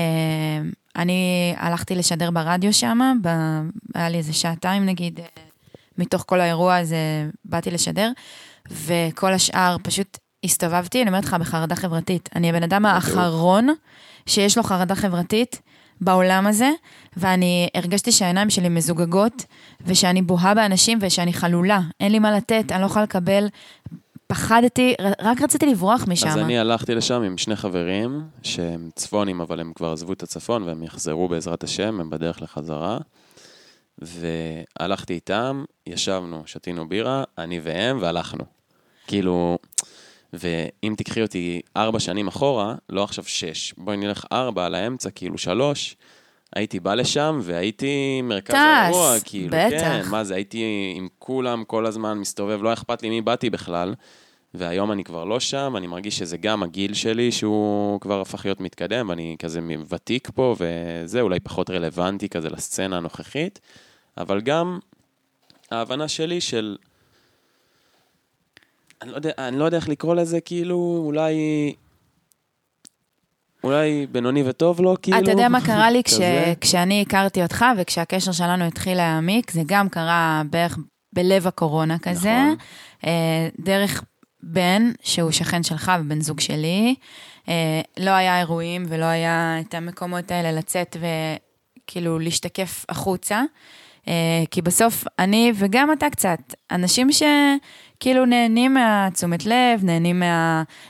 [0.95, 3.61] אני הלכתי לשדר ברדיו שם, ב-
[3.95, 5.25] היה לי איזה שעתיים נגיד, אה,
[5.97, 6.97] מתוך כל האירוע הזה
[7.45, 8.11] באתי לשדר,
[8.71, 12.29] וכל השאר פשוט הסתובבתי, אני אומרת לך, בחרדה חברתית.
[12.35, 13.67] אני הבן אדם האחרון
[14.25, 15.61] שיש לו חרדה חברתית
[16.01, 16.69] בעולם הזה,
[17.17, 19.45] ואני הרגשתי שהעיניים שלי מזוגגות,
[19.85, 21.79] ושאני בוהה באנשים ושאני חלולה.
[21.99, 23.47] אין לי מה לתת, אני לא יכולה לקבל.
[24.27, 26.27] פחדתי, רק רציתי לברוח משם.
[26.27, 30.63] אז אני הלכתי לשם עם שני חברים, שהם צפונים, אבל הם כבר עזבו את הצפון,
[30.63, 32.97] והם יחזרו בעזרת השם, הם בדרך לחזרה.
[33.97, 38.56] והלכתי איתם, ישבנו, שתינו בירה, אני והם, והלכנו.
[39.07, 39.57] כאילו,
[40.33, 45.37] ואם תקחי אותי ארבע שנים אחורה, לא עכשיו שש, בואי נלך ארבע על האמצע, כאילו
[45.37, 45.95] שלוש,
[46.55, 49.79] הייתי בא לשם והייתי מרכז טס, האירוע, כאילו, בטח.
[49.79, 53.93] כן, מה זה, הייתי עם כולם כל הזמן מסתובב, לא אכפת לי מי באתי בכלל.
[54.53, 58.59] והיום אני כבר לא שם, אני מרגיש שזה גם הגיל שלי, שהוא כבר הפך להיות
[58.59, 63.59] מתקדם, ואני כזה ותיק פה, וזה אולי פחות רלוונטי כזה לסצנה הנוכחית,
[64.17, 64.79] אבל גם
[65.71, 66.77] ההבנה שלי של...
[69.01, 71.35] אני לא יודע, אני לא יודע איך לקרוא לזה, כאילו, אולי...
[73.63, 75.19] אולי בינוני וטוב לו, כאילו.
[75.19, 76.13] אתה יודע מה קרה לי כש.
[76.61, 79.51] כשאני הכרתי אותך וכשהקשר שלנו התחיל להעמיק?
[79.51, 80.77] זה גם קרה בערך
[81.13, 82.37] בלב הקורונה כזה.
[82.45, 82.55] נכון.
[83.05, 84.03] אה, דרך
[84.43, 86.95] בן, שהוא שכן שלך ובן זוג שלי.
[87.49, 90.97] אה, לא היה אירועים ולא היה את המקומות האלה לצאת
[91.83, 93.41] וכאילו להשתקף החוצה.
[94.07, 94.13] אה,
[94.51, 96.39] כי בסוף אני וגם אתה קצת,
[96.71, 100.23] אנשים שכאילו נהנים מהתשומת לב, נהנים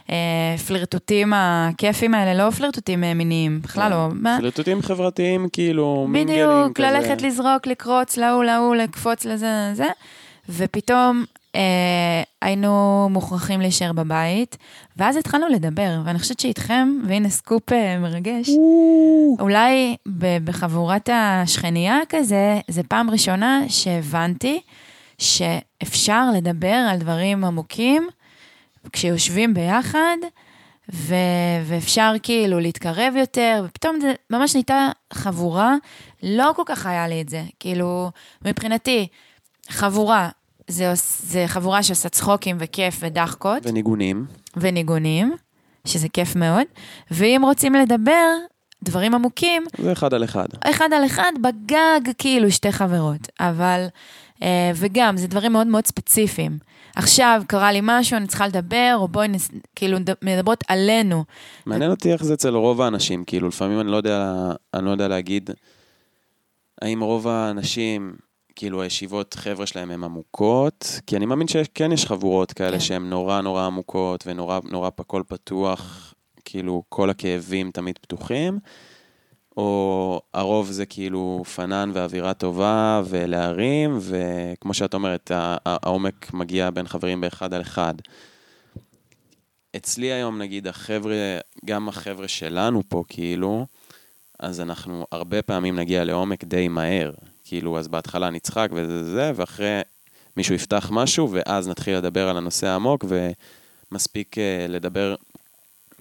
[0.10, 4.10] מהפלירטוטים הכיפים האלה, לא פלירטוטים אה, מיניים, בכלל לא.
[4.38, 6.92] פלירטוטים חברתיים, כאילו, מינגלים בדיוק, כזה.
[6.92, 9.88] ללכת לזרוק, לקרוץ, להוא, להוא, לקפוץ לזה, לזה,
[10.50, 11.26] ופתאום
[11.56, 14.58] אה, היינו מוכרחים להישאר בבית,
[14.98, 18.50] ואז התחלנו לדבר, ואני חושבת שאיתכם, והנה סקופ אה, מרגש,
[19.40, 24.62] אולי ב- בחבורת השכנייה כזה, זה פעם ראשונה שהבנתי
[25.18, 28.08] שאפשר לדבר על דברים עמוקים
[28.94, 30.18] כשיושבים ביחד,
[30.94, 31.16] ו-
[31.66, 35.76] ואפשר כאילו להתקרב יותר, ופתאום זה ממש נהייתה חבורה,
[36.24, 37.44] לא כל כך היה לי את זה.
[37.60, 38.12] כאילו,
[38.46, 39.08] מבחינתי,
[39.70, 40.30] חבורה,
[40.68, 40.94] זה,
[41.24, 43.64] זה חבורה שעושה צחוקים וכיף ודחקות.
[43.66, 44.26] וניגונים.
[44.58, 45.36] וניגונים,
[45.88, 46.64] שזה כיף מאוד,
[47.12, 48.34] ואם רוצים לדבר
[48.84, 50.46] דברים עמוקים, זה אחד על אחד.
[50.64, 53.28] אחד על אחד בגג, כאילו שתי חברות.
[53.40, 53.86] אבל,
[54.44, 56.58] אה, וגם, זה דברים מאוד מאוד ספציפיים.
[56.96, 61.24] עכשיו קרה לי משהו, אני צריכה לדבר, או בואי, נס, כאילו, מדברות עלינו.
[61.66, 64.34] מעניין אותי איך זה אצל רוב האנשים, כאילו, לפעמים אני לא יודע,
[64.74, 65.50] אני לא יודע להגיד
[66.82, 68.16] האם רוב האנשים,
[68.58, 72.80] כאילו, הישיבות חבר'ה שלהם הן עמוקות, כי אני מאמין שכן יש חבורות כאלה כן.
[72.80, 76.14] שהן נורא נורא עמוקות, ונורא נורא הכל פתוח,
[76.46, 78.60] כאילו, כל הכאבים תמיד פתוחים,
[79.58, 85.32] או הרוב זה כאילו פנן ואווירה טובה ולהרים, וכמו שאת אומרת,
[85.66, 87.94] העומק מגיע בין חברים באחד על אחד.
[89.76, 91.16] אצלי היום, נגיד, החבר'ה,
[91.66, 93.66] גם החבר'ה שלנו פה, כאילו,
[94.40, 97.12] אז אנחנו הרבה פעמים נגיע לעומק די מהר.
[97.48, 99.82] כאילו, אז בהתחלה נצחק וזה זה, ואחרי
[100.38, 103.06] מישהו יפתח משהו, ואז נתחיל לדבר על הנושא העמוק,
[103.92, 105.16] ומספיק אה, לדבר,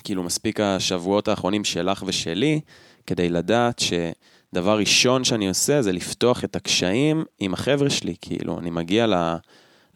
[0.05, 2.61] כאילו, מספיק השבועות האחרונים שלך ושלי,
[3.07, 8.15] כדי לדעת שדבר ראשון שאני עושה זה לפתוח את הקשיים עם החבר'ה שלי.
[8.21, 9.07] כאילו, אני מגיע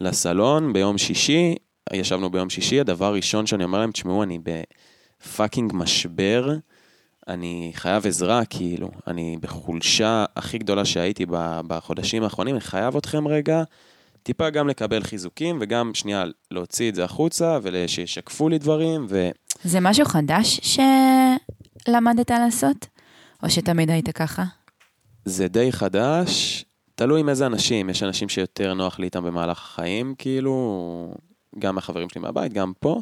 [0.01, 1.55] לסלון ביום שישי,
[1.93, 4.39] ישבנו ביום שישי, הדבר ראשון שאני אומר להם, תשמעו, אני
[5.23, 6.57] בפאקינג משבר,
[7.31, 11.27] אני חייב עזרה, כאילו, אני בחולשה הכי גדולה שהייתי
[11.67, 13.63] בחודשים האחרונים, אני חייב אתכם רגע,
[14.23, 19.31] טיפה גם לקבל חיזוקים, וגם שנייה להוציא את זה החוצה, ושישקפו לי דברים, ו...
[19.65, 20.61] זה משהו חדש
[21.89, 22.87] שלמדת לעשות?
[23.43, 24.45] או שתמיד היית ככה?
[25.25, 26.65] זה די חדש,
[26.95, 31.15] תלוי עם איזה אנשים, יש אנשים שיותר נוח לי איתם במהלך החיים, כאילו,
[31.59, 33.01] גם החברים שלי מהבית, גם פה,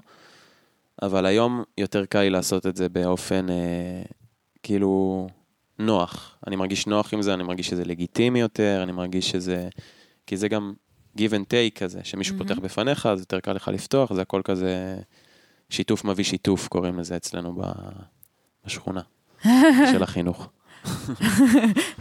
[1.03, 4.03] אבל היום יותר קל לי לעשות את זה באופן, אה,
[4.63, 5.27] כאילו,
[5.79, 6.37] נוח.
[6.47, 9.69] אני מרגיש נוח עם זה, אני מרגיש שזה לגיטימי יותר, אני מרגיש שזה...
[10.27, 10.73] כי זה גם
[11.19, 12.49] give and take כזה, שמישהו מהמם.
[12.49, 14.99] פותח בפניך, אז יותר קל לך לפתוח, זה הכל כזה
[15.71, 17.63] שיתוף מביא שיתוף, קוראים לזה אצלנו ב...
[18.67, 19.01] בשכונה
[19.93, 20.49] של החינוך.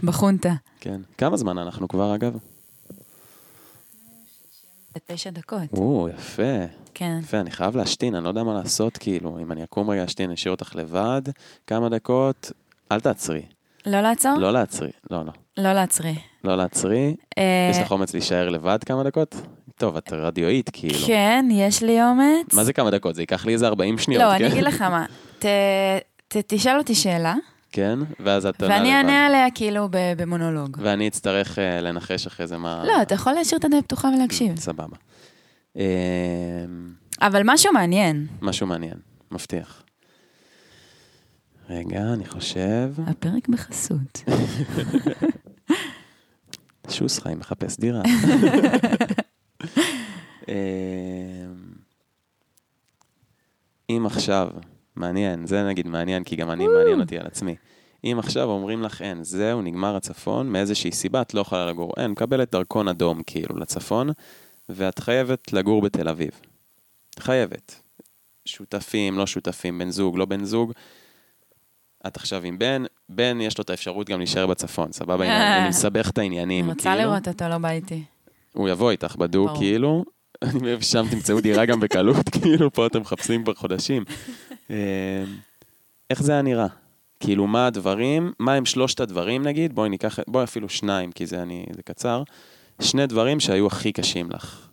[0.04, 0.54] בחונטה.
[0.80, 1.00] כן.
[1.18, 2.38] כמה זמן אנחנו כבר, אגב?
[5.10, 5.60] בתשע דקות.
[5.76, 6.42] או, יפה.
[6.94, 7.18] כן.
[7.22, 10.26] יפה, אני חייב להשתין, אני לא יודע מה לעשות, כאילו, אם אני אקום רגע להשתין,
[10.26, 11.22] אני אשאיר אותך לבד,
[11.66, 12.52] כמה דקות,
[12.92, 13.42] אל תעצרי.
[13.86, 14.34] לא לעצור?
[14.38, 15.32] לא לעצרי, לא, לא.
[15.58, 16.14] לא לעצרי.
[16.44, 17.16] לא לעצרי.
[17.38, 19.34] אה, יש לך אומץ להישאר לבד כמה דקות?
[19.76, 21.06] טוב, את רדיואית, כאילו.
[21.06, 22.54] כן, יש לי אומץ.
[22.54, 23.14] מה זה כמה דקות?
[23.14, 24.44] זה ייקח לי איזה 40 שניות, לא, כן?
[24.44, 25.04] אני אגיד לך מה.
[25.38, 25.44] ת-
[26.28, 27.34] ת- תשאל אותי שאלה,
[27.72, 28.94] כן, ואז את עונה ואני לבד.
[28.94, 30.76] אענה עליה כאילו במונולוג.
[30.80, 32.84] ואני אצטרך אה, לנחש אחרי זה מה...
[32.86, 34.58] לא, אתה יכול להשאיר את הדלת פתוחה ולהקשיב.
[34.58, 34.96] סבבה.
[35.76, 35.84] אה,
[37.20, 38.26] אבל משהו מעניין.
[38.42, 38.96] משהו מעניין,
[39.30, 39.82] מבטיח.
[41.70, 42.92] רגע, אני חושב...
[43.06, 44.22] הפרק בחסות.
[46.90, 48.02] שוס חיים מחפש דירה.
[50.48, 50.54] אה,
[53.90, 54.48] אם עכשיו,
[54.98, 57.56] מעניין, זה נגיד מעניין, כי גם אני מעניין אותי על עצמי.
[58.04, 62.10] אם עכשיו אומרים לך אין, זהו, נגמר הצפון, מאיזושהי סיבה את לא יכולה לגור, אין,
[62.10, 64.10] מקבלת דרכון אדום כאילו לצפון,
[64.68, 66.30] ואת חייבת לגור בתל אביב.
[67.18, 67.82] חייבת.
[68.44, 70.72] שותפים, לא שותפים, בן זוג, לא בן זוג.
[72.06, 75.26] את עכשיו עם בן, בן יש לו את האפשרות גם להישאר בצפון, סבבה?
[75.60, 77.10] אני מסבך את העניינים, אני רוצה כאילו.
[77.10, 78.02] לראות אותו, לא בא איתי.
[78.52, 79.58] הוא יבוא איתך ברור.
[79.58, 80.04] כאילו.
[80.42, 84.04] אני ששם תמצאו דירה גם בקלות, כאילו, פה אתם מחפשים כבר חודשים.
[84.70, 85.24] אה,
[86.10, 86.66] איך זה היה נראה?
[87.20, 89.74] כאילו, מה הדברים, מה הם שלושת הדברים, נגיד?
[89.74, 92.22] בואי ניקח, בואי אפילו שניים, כי זה אני, זה קצר.
[92.80, 94.68] שני דברים שהיו הכי קשים לך.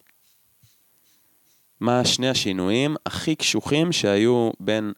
[1.80, 4.94] מה שני השינויים הכי קשוחים שהיו בין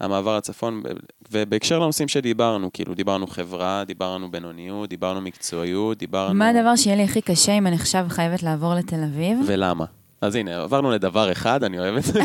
[0.00, 0.82] המעבר לצפון,
[1.30, 6.34] ובהקשר לנושאים שדיברנו, כאילו, דיברנו חברה, דיברנו בינוניות, דיברנו מקצועיות, דיברנו...
[6.34, 9.38] מה הדבר שיהיה לי הכי קשה אם אני עכשיו חייבת לעבור לתל אביב?
[9.46, 9.84] ולמה?
[10.22, 12.20] אז הנה, עברנו לדבר אחד, אני אוהב את זה.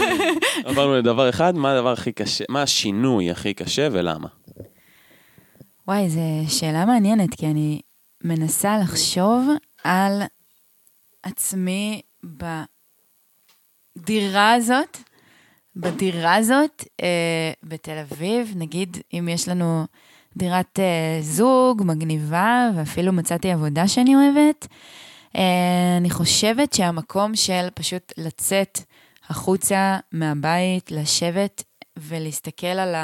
[0.68, 4.28] עברנו לדבר אחד, מה הדבר הכי קשה, מה השינוי הכי קשה ולמה?
[5.88, 7.80] וואי, זו שאלה מעניינת, כי אני
[8.24, 9.48] מנסה לחשוב
[9.84, 10.22] על
[11.22, 12.02] עצמי
[13.96, 14.98] בדירה הזאת,
[15.76, 19.84] בדירה הזאת אה, בתל אביב, נגיד אם יש לנו
[20.36, 24.66] דירת אה, זוג מגניבה, ואפילו מצאתי עבודה שאני אוהבת,
[25.34, 28.78] אני חושבת שהמקום של פשוט לצאת
[29.28, 31.64] החוצה מהבית, לשבת
[31.96, 32.94] ולהסתכל על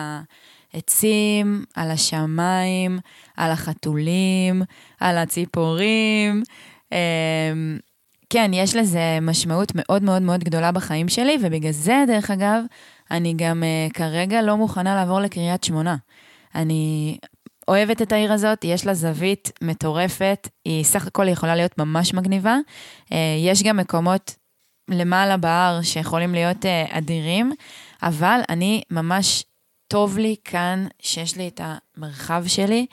[0.74, 2.98] העצים, על השמיים,
[3.36, 4.62] על החתולים,
[5.00, 6.42] על הציפורים.
[6.92, 7.52] אה,
[8.30, 12.62] כן, יש לזה משמעות מאוד מאוד מאוד גדולה בחיים שלי, ובגלל זה, דרך אגב,
[13.10, 15.96] אני גם uh, כרגע לא מוכנה לעבור לקריית שמונה.
[16.54, 17.18] אני
[17.68, 22.56] אוהבת את העיר הזאת, יש לה זווית מטורפת, היא סך הכל יכולה להיות ממש מגניבה.
[23.04, 24.34] Uh, יש גם מקומות
[24.88, 27.52] למעלה בהר שיכולים להיות uh, אדירים,
[28.02, 29.44] אבל אני ממש
[29.88, 32.86] טוב לי כאן שיש לי את המרחב שלי.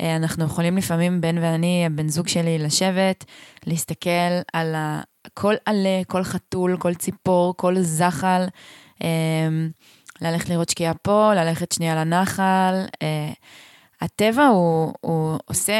[0.00, 3.24] אה, אנחנו יכולים לפעמים, בן ואני, הבן זוג שלי, לשבת,
[3.66, 5.00] להסתכל על ה...
[5.34, 8.46] כל עלה, כל חתול, כל ציפור, כל זחל,
[9.02, 9.08] אה,
[10.20, 12.84] ללכת לראות שקיעה פה, ללכת שנייה לנחל.
[14.00, 15.74] הטבע הוא, הוא עושה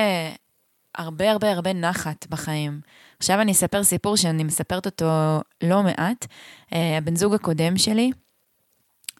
[0.94, 2.80] הרבה הרבה הרבה נחת בחיים.
[3.18, 6.26] עכשיו אני אספר סיפור שאני מספרת אותו לא מעט.
[6.72, 8.10] אה, הבן זוג הקודם שלי,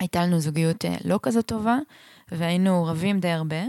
[0.01, 1.79] הייתה לנו זוגיות אה, לא כזאת טובה,
[2.33, 3.63] והיינו רבים די הרבה,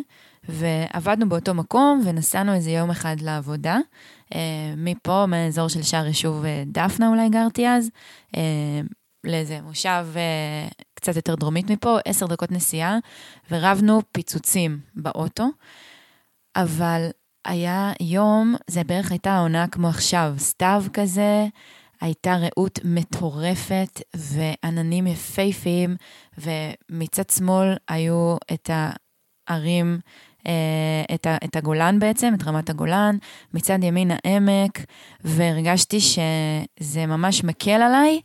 [0.49, 3.77] ועבדנו באותו מקום, ונסענו איזה יום אחד לעבודה.
[4.35, 7.89] אה, מפה, מהאזור של שער יישוב דפנה אולי גרתי אז,
[9.23, 10.07] לאיזה מושב
[11.01, 12.97] קצת יותר דרומית מפה, עשר דקות נסיעה,
[13.51, 15.47] ורבנו פיצוצים באוטו.
[16.55, 17.09] אבל
[17.45, 21.45] היה יום, זה בערך הייתה העונה כמו עכשיו, סתיו כזה,
[22.01, 25.95] הייתה רעות מטורפת ועננים יפהפיים,
[26.37, 28.69] ומצד שמאל היו את
[29.49, 29.99] הערים,
[30.47, 33.17] אה, את, ה, את הגולן בעצם, את רמת הגולן,
[33.53, 34.79] מצד ימין העמק,
[35.23, 38.21] והרגשתי שזה ממש מקל עליי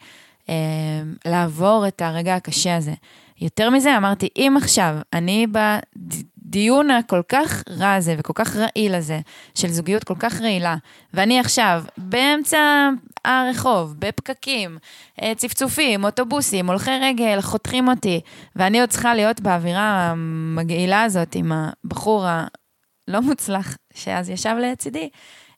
[1.24, 2.92] לעבור את הרגע הקשה הזה.
[3.40, 9.20] יותר מזה, אמרתי, אם עכשיו אני בדיון הכל כך רע הזה וכל כך רעיל הזה,
[9.54, 10.76] של זוגיות כל כך רעילה,
[11.14, 12.90] ואני עכשיו באמצע
[13.24, 14.78] הרחוב, בפקקים,
[15.22, 18.20] אה, צפצופים, אוטובוסים, הולכי רגל, חותכים אותי,
[18.56, 25.08] ואני עוד צריכה להיות באווירה המגעילה הזאת עם הבחור הלא מוצלח שאז ישב לצידי,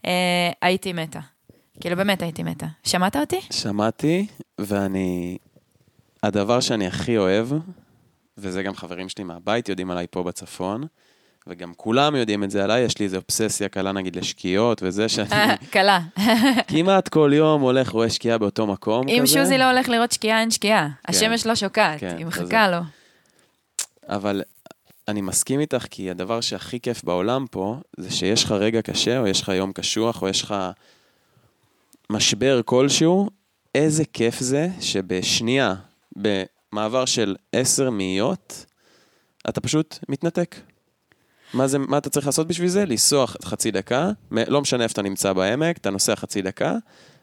[0.06, 1.20] אה, הייתי מתה.
[1.80, 2.66] כאילו, באמת הייתי מתה.
[2.84, 3.40] שמעת אותי?
[3.50, 4.26] שמעתי,
[4.58, 5.38] ואני...
[6.22, 7.48] הדבר שאני הכי אוהב,
[8.38, 10.84] וזה גם חברים שלי מהבית יודעים עליי פה בצפון,
[11.46, 15.56] וגם כולם יודעים את זה עליי, יש לי איזו אובססיה קלה נגיד לשקיעות וזה, שאני
[15.70, 16.00] קלה.
[16.68, 19.12] כמעט כל יום הולך, רואה שקיעה באותו מקום כזה.
[19.12, 20.88] אם שוזי לא הולך לראות שקיעה, אין שקיעה.
[21.08, 22.26] השמש לא שוקעת, כן, היא.
[22.26, 22.78] מחכה לו.
[24.08, 24.42] אבל
[25.08, 29.26] אני מסכים איתך, כי הדבר שהכי כיף בעולם פה, זה שיש לך רגע קשה, או
[29.26, 30.54] יש לך יום קשוח, או יש לך
[32.10, 33.30] משבר כלשהו,
[33.74, 35.74] איזה כיף זה שבשנייה,
[36.16, 38.66] במעבר של עשר מאיות,
[39.48, 40.56] אתה פשוט מתנתק.
[41.54, 42.84] מה, זה, מה אתה צריך לעשות בשביל זה?
[42.84, 46.74] לנסוע חצי דקה, לא משנה איפה אתה נמצא בעמק, אתה נוסע חצי דקה,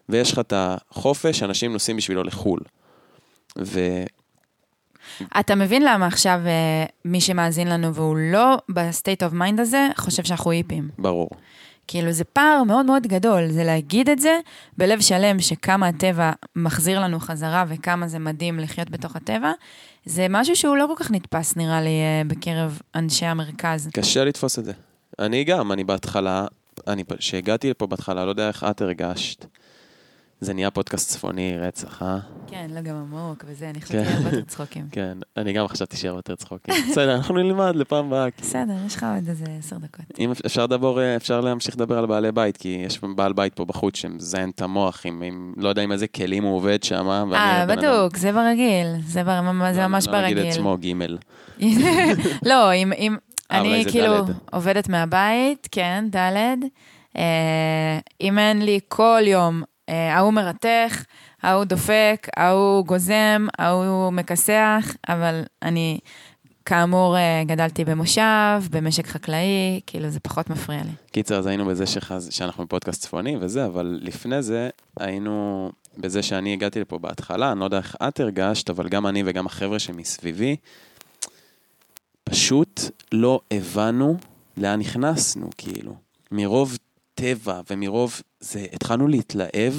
[0.10, 2.60] ויש לך את החופש שאנשים נוסעים בשבילו לחו"ל.
[3.60, 3.80] ו...
[5.40, 9.88] אתה מבין למה עכשיו אה, מי שמאזין לנו והוא לא ב state of mind הזה,
[9.98, 10.90] חושב שאנחנו היפים.
[10.98, 11.30] ברור.
[11.88, 14.40] כאילו זה פער מאוד מאוד גדול, זה להגיד את זה
[14.78, 19.52] בלב שלם שכמה הטבע מחזיר לנו חזרה וכמה זה מדהים לחיות בתוך הטבע,
[20.06, 23.90] זה משהו שהוא לא כל כך נתפס נראה לי אה, בקרב אנשי המרכז.
[23.94, 24.74] קשה לתפוס את זה.
[25.20, 26.46] אני גם, אני בהתחלה,
[26.88, 29.46] אני, כשהגעתי לפה בהתחלה, לא יודע איך את הרגשת.
[30.42, 32.18] זה נהיה פודקאסט צפוני, רצח, אה?
[32.48, 33.86] כן, לא גם עמוק וזה, אני כן.
[33.86, 34.88] חושבת הרבה יותר צחוקים.
[34.92, 36.74] כן, אני גם חשבתי שיהיה יותר צחוקים.
[36.92, 38.28] בסדר, אנחנו נלמד לפעם הבאה.
[38.42, 40.06] בסדר, יש לך עוד איזה עשר דקות.
[40.20, 43.96] אם אפשר לדבר, אפשר להמשיך לדבר על בעלי בית, כי יש בעל בית פה בחוץ
[43.98, 47.10] שמזיין את המוח, עם, לא יודע עם איזה כלים הוא עובד שם.
[47.34, 49.42] אה, בדוק, זה ברגיל, זה בר-
[49.74, 50.52] זה לא- ממש לא נגיד ברגיל.
[50.52, 50.94] שמו, ג'
[52.50, 53.16] לא, אם, אם,
[53.52, 54.14] אה, אני כאילו.
[54.52, 56.16] עובדת מהבית, כן, ד',
[57.18, 61.04] אה, אם אין לי כל יום, אה, ההוא מרתך,
[61.44, 66.00] ההוא דופק, ההוא גוזם, ההוא מכסח, אבל אני,
[66.66, 70.92] כאמור, אה, גדלתי במושב, במשק חקלאי, כאילו זה פחות מפריע לי.
[71.12, 72.30] קיצר, אז היינו בזה שחז...
[72.32, 74.70] שאנחנו בפודקאסט צפוני וזה, אבל לפני זה
[75.00, 79.24] היינו בזה שאני הגעתי לפה בהתחלה, אני לא יודע איך את הרגשת, אבל גם אני
[79.26, 80.56] וגם החבר'ה שמסביבי,
[82.24, 82.82] פשוט
[83.12, 84.18] לא הבנו
[84.58, 85.96] לאן נכנסנו, כאילו.
[86.32, 86.78] מרוב
[87.16, 89.74] טבע ומרוב זה, התחלנו להתלהב.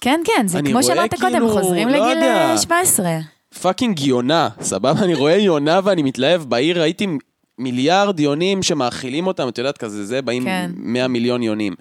[0.00, 2.50] כן, כן, זה כמו שאמרת קודם, כאילו, חוזרים לא לגיל יודע.
[2.50, 3.18] אה, 17.
[3.62, 5.04] fucking יונה, סבבה?
[5.04, 6.42] אני רואה יונה ואני מתלהב.
[6.42, 7.06] בעיר ראיתי
[7.58, 10.70] מיליארד יונים שמאכילים אותם, את יודעת, כזה זה, באים כן.
[10.76, 11.74] 100 מיליון יונים.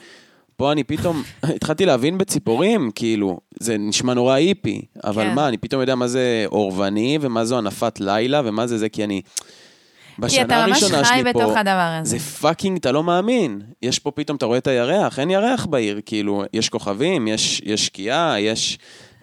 [0.57, 1.23] פה אני פתאום
[1.55, 5.35] התחלתי להבין בציפורים, כאילו, זה נשמע נורא היפי, אבל כן.
[5.35, 9.03] מה, אני פתאום יודע מה זה עורבני, ומה זו אנפת לילה, ומה זה זה, כי
[9.03, 9.21] אני...
[10.15, 12.09] כי בשנה אתה ממש הראשונה חי שלי פה, בתוך הדבר הזה.
[12.09, 13.61] זה fucking, אתה לא מאמין.
[13.81, 17.85] יש פה פתאום, אתה רואה את הירח, אין ירח בעיר, כאילו, יש כוכבים, יש, יש
[17.85, 18.77] שקיעה, יש...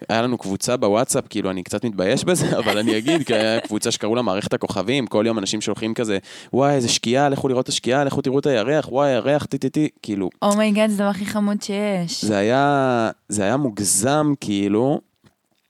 [0.09, 3.91] היה לנו קבוצה בוואטסאפ, כאילו, אני קצת מתבייש בזה, אבל אני אגיד, כי היה קבוצה
[3.91, 6.17] שקראו לה מערכת הכוכבים, כל יום אנשים שולחים כזה,
[6.53, 9.69] וואי, איזה שקיעה, לכו לראות את השקיעה, לכו תראו את הירח, וואי, הירח, טי טי
[9.69, 12.25] טי, כאילו, oh my god, זה הדבר הכי חמוד שיש.
[12.25, 15.01] זה היה, זה היה מוגזם, כאילו,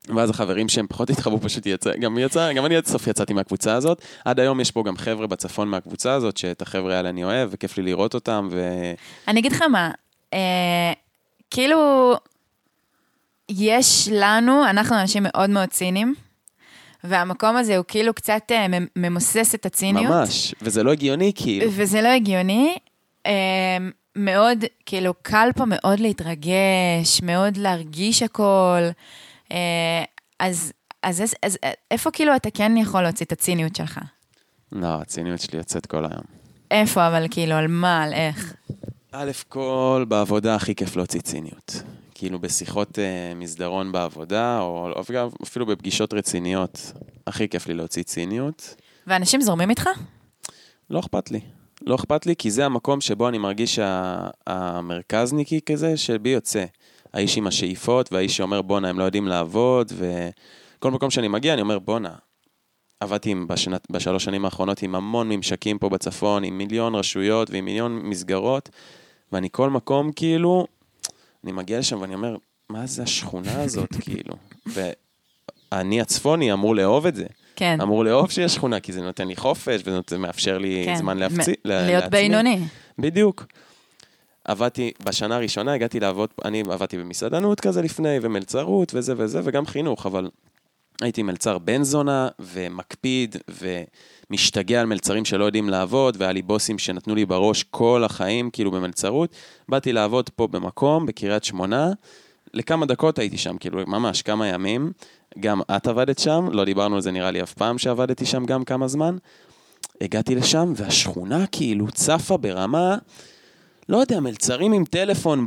[0.09, 3.73] ואז החברים שהם פחות התחברו פשוט יצא, גם יצא, גם אני עד סוף יצאתי מהקבוצה
[3.75, 4.01] הזאת.
[4.25, 7.77] עד היום יש פה גם חבר'ה בצפון מהקבוצה הזאת, שאת החבר'ה האלה אני אוהב, וכיף
[7.77, 8.69] לי לראות אותם, ו...
[9.27, 9.91] אני אגיד לך מה,
[10.33, 10.93] אה,
[11.51, 12.13] כאילו,
[13.49, 16.13] יש לנו, אנחנו אנשים מאוד מאוד ציניים,
[17.03, 20.13] והמקום הזה הוא כאילו קצת אה, ממוסס את הציניות.
[20.13, 21.71] ממש, וזה לא הגיוני, כאילו.
[21.71, 22.75] וזה לא הגיוני.
[23.25, 23.77] אה,
[24.15, 28.81] מאוד, כאילו, קל פה מאוד להתרגש, מאוד להרגיש הכל.
[29.53, 30.03] אה,
[30.39, 30.73] אז,
[31.03, 31.57] אז, אז, אז
[31.91, 33.99] איפה כאילו אתה כן יכול להוציא את הציניות שלך?
[34.71, 36.23] לא, הציניות שלי יוצאת כל היום.
[36.71, 38.53] איפה, אבל כאילו, על מה, על איך?
[39.11, 41.83] א' כל, בעבודה הכי כיף להוציא ציניות.
[42.15, 45.01] כאילו בשיחות אה, מסדרון בעבודה, או או
[45.43, 46.91] אפילו בפגישות רציניות,
[47.27, 48.75] הכי כיף לי להוציא ציניות.
[49.07, 49.89] ואנשים זורמים איתך?
[50.89, 51.39] לא אכפת לי.
[51.81, 56.65] לא אכפת לי, כי זה המקום שבו אני מרגיש שהמרכזניקי כזה שבי יוצא.
[57.13, 61.61] האיש עם השאיפות, והאיש שאומר, בואנה, הם לא יודעים לעבוד, וכל מקום שאני מגיע, אני
[61.61, 62.13] אומר, בואנה.
[62.99, 67.65] עבדתי עם, בשנת, בשלוש שנים האחרונות עם המון ממשקים פה בצפון, עם מיליון רשויות ועם
[67.65, 68.69] מיליון מסגרות,
[69.31, 70.67] ואני כל מקום, כאילו,
[71.43, 72.35] אני מגיע לשם ואני אומר,
[72.69, 74.35] מה זה השכונה הזאת, כאילו?
[75.71, 77.25] ואני הצפוני אמור לאהוב את זה.
[77.55, 77.81] כן.
[77.81, 80.95] אמור לאהוב שיש שכונה, כי זה נותן לי חופש, וזה מאפשר לי כן.
[80.95, 81.51] זמן מ- להפצי...
[81.65, 82.09] ל- להיות לעצמי.
[82.19, 82.59] בינוני.
[82.99, 83.45] בדיוק.
[84.45, 90.05] עבדתי, בשנה הראשונה הגעתי לעבוד, אני עבדתי במסעדנות כזה לפני, ומלצרות וזה וזה, וגם חינוך,
[90.05, 90.29] אבל
[91.01, 93.35] הייתי מלצר בן זונה, ומקפיד,
[94.29, 98.71] ומשתגע על מלצרים שלא יודעים לעבוד, והיה לי בוסים שנתנו לי בראש כל החיים, כאילו
[98.71, 99.35] במלצרות.
[99.69, 101.91] באתי לעבוד פה במקום, בקריית שמונה,
[102.53, 104.91] לכמה דקות הייתי שם, כאילו ממש כמה ימים.
[105.39, 108.63] גם את עבדת שם, לא דיברנו על זה נראה לי אף פעם שעבדתי שם גם
[108.63, 109.17] כמה זמן.
[110.01, 112.97] הגעתי לשם, והשכונה כאילו צפה ברמה,
[113.89, 115.45] לא יודע, מלצרים עם טלפון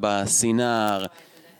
[0.00, 1.06] בסינר,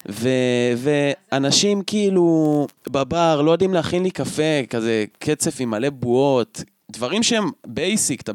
[0.08, 0.28] ו-
[0.76, 7.50] ואנשים כאילו בבר לא יודעים להכין לי קפה, כזה קצף עם מלא בועות, דברים שהם
[7.66, 8.32] basic, אתה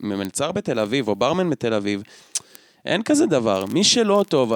[0.00, 2.02] במלצר בתל אביב, או ברמן בתל אביב,
[2.84, 3.64] אין כזה דבר.
[3.64, 4.52] מי שלא טוב,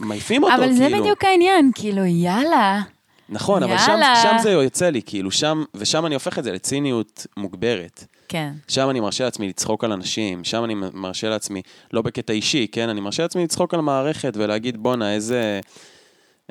[0.00, 0.76] מעיפים אותו, אבל כאילו.
[0.76, 2.80] זה בדיוק העניין, כאילו, יאללה.
[3.28, 4.14] נכון, אבל שם, יאללה.
[4.22, 8.04] שם זה יוצא לי, כאילו, שם, ושם אני הופך את זה לציניות מוגברת.
[8.28, 8.52] כן.
[8.68, 11.62] שם אני מרשה לעצמי לצחוק על אנשים, שם אני מרשה לעצמי,
[11.92, 12.88] לא בקטע אישי, כן?
[12.88, 15.60] אני מרשה לעצמי לצחוק על המערכת ולהגיד, בואנה, איזה,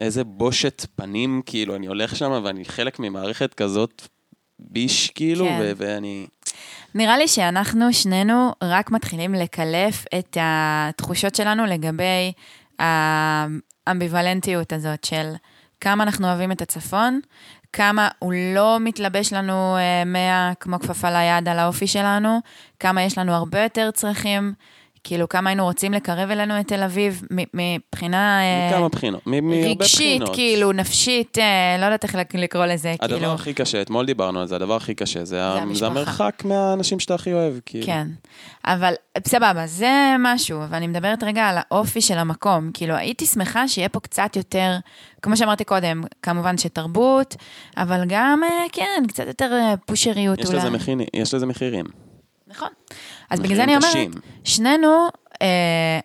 [0.02, 4.08] איזה בושת פנים, כאילו, אני הולך שם ואני חלק ממערכת כזאת
[4.60, 5.58] ביש, כאילו, כן.
[5.62, 6.28] ו- ואני...
[6.96, 12.32] נראה לי שאנחנו שנינו רק מתחילים לקלף את התחושות שלנו לגבי
[12.80, 15.34] האמביוולנטיות הזאת של
[15.82, 17.20] כמה אנחנו אוהבים את הצפון,
[17.78, 22.40] כמה הוא לא מתלבש לנו אה, מאה כמו כפפה ליד על האופי שלנו,
[22.80, 24.54] כמה יש לנו הרבה יותר צרכים,
[25.08, 27.22] כאילו כמה היינו רוצים לקרב אלינו את תל אביב
[27.54, 30.36] מבחינה אה, מכמה בחינות, מהרבה רגשית, בחינות.
[30.36, 31.44] כאילו, נפשית, אה,
[31.80, 33.34] לא יודעת איך לקרוא לזה, הדבר כאילו.
[33.34, 35.80] הכי קשה, אתמול דיברנו על זה, הדבר הכי קשה, זה, ה- המשפחה.
[35.80, 37.86] זה המרחק מהאנשים שאתה הכי אוהב, כאילו.
[37.86, 38.08] כן,
[38.66, 38.94] אבל
[39.28, 42.72] סבבה, זה משהו, אבל אני מדברת רגע על האופי של המקום.
[42.74, 44.72] כאילו, הייתי שמחה שיהיה פה קצת יותר,
[45.22, 47.36] כמו שאמרתי קודם, כמובן שתרבות,
[47.78, 49.52] אבל גם, אה, כן, קצת יותר
[49.86, 50.58] פושריות יש אולי.
[50.58, 51.86] לזה, מחיר, יש לזה מחירים.
[52.48, 52.70] נכון.
[53.30, 54.12] אז בגלל זה אני אומרת, קשים.
[54.44, 55.08] שנינו
[55.42, 56.00] אה,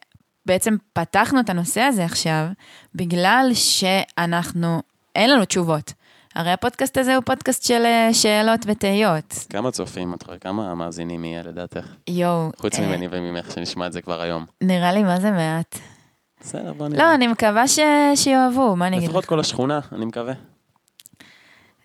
[0.47, 2.47] בעצם פתחנו את הנושא הזה עכשיו,
[2.95, 4.83] בגלל שאנחנו,
[5.17, 5.93] אין לנו תשובות.
[6.35, 9.47] הרי הפודקאסט הזה הוא פודקאסט של אה, שאלות ותהיות.
[9.51, 10.39] כמה צופים, את רואה?
[10.39, 11.87] כמה מאזינים יהיה לדעתך?
[12.09, 12.51] יואו.
[12.57, 14.47] חוץ אה, ממני וממך, שנשמע את זה כבר היום.
[14.61, 15.79] נראה לי מה זה מעט.
[16.41, 17.05] בסדר, בוא נראה.
[17.05, 17.79] לא, אני מקווה ש...
[18.15, 19.31] שיאהבו, מה אני אגיד לפחות לך?
[19.31, 20.33] כל השכונה, אני מקווה.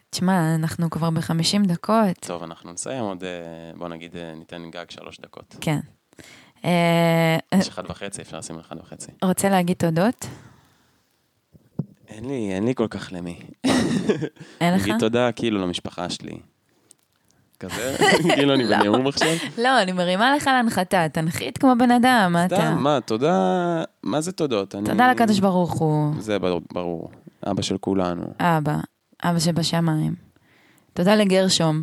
[0.09, 2.17] תשמע, אנחנו כבר ב-50 דקות.
[2.19, 3.29] טוב, אנחנו נסיים עוד, אה,
[3.77, 5.55] בוא נגיד, אה, ניתן גג שלוש דקות.
[5.61, 5.79] כן.
[6.65, 9.11] אה, יש אחד וחצי, אפשר לשים אחד וחצי.
[9.23, 10.27] רוצה להגיד תודות?
[12.07, 13.39] אין לי, אין לי כל כך למי.
[14.61, 14.81] אין לך?
[14.81, 16.39] נגיד תודה, כאילו, למשפחה שלי.
[17.59, 17.95] כזה?
[18.35, 19.27] כאילו, אני בנאום עכשיו?
[19.57, 22.55] לא, אני מרימה לך להנחתה, תנחית כמו בן אדם, מה אתה?
[22.55, 24.75] סתם, מה, תודה, מה זה תודות?
[24.85, 26.37] תודה לקדוש ברוך הוא, זה
[26.73, 27.11] ברור.
[27.51, 28.23] אבא של כולנו.
[28.39, 28.77] אבא,
[29.23, 30.15] אבא שבשמיים.
[30.93, 31.81] תודה לגרשום.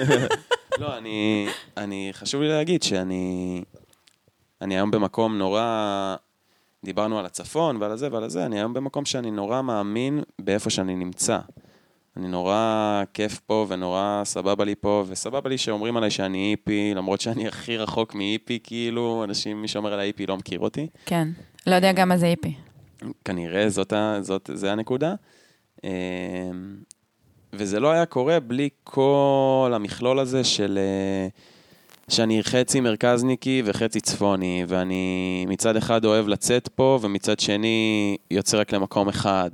[0.80, 3.62] לא, אני, אני, חשוב לי להגיד שאני,
[4.62, 6.16] אני היום במקום נורא,
[6.84, 10.94] דיברנו על הצפון ועל הזה ועל הזה, אני היום במקום שאני נורא מאמין באיפה שאני
[10.94, 11.38] נמצא.
[12.16, 17.20] אני נורא כיף פה ונורא סבבה לי פה, וסבבה לי שאומרים עליי שאני היפי, למרות
[17.20, 20.86] שאני הכי רחוק מהיפי, כאילו, אנשים, מי שאומר על ההיפי לא מכיר אותי.
[21.06, 21.28] כן.
[21.66, 22.54] לא יודע גם מה זה היפי.
[23.24, 25.14] כנראה זאת, זאת, זה הנקודה.
[25.84, 25.88] אמ,
[27.52, 30.78] וזה לא היה קורה בלי כל המכלול הזה של...
[30.78, 31.28] אה,
[32.08, 38.72] שאני חצי מרכזניקי וחצי צפוני, ואני מצד אחד אוהב לצאת פה, ומצד שני יוצא רק
[38.72, 39.50] למקום אחד.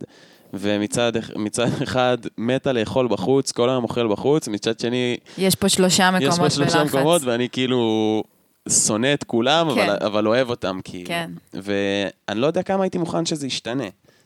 [0.55, 6.11] ומצד מצד אחד מתה לאכול בחוץ, כל היום אוכל בחוץ, מצד שני יש פה שלושה
[6.11, 6.95] מקומות יש פה שלושה בלחץ.
[6.95, 8.23] מקומות, ואני כאילו
[8.69, 9.81] שונא את כולם, כן.
[9.81, 11.07] אבל, אבל אוהב אותם, כאילו.
[11.07, 11.31] כן.
[11.55, 13.85] ואני לא יודע כמה הייתי מוכן שזה ישתנה.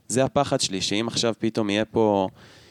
[0.08, 2.28] זה הפחד שלי, שאם עכשיו פתאום יהיה פה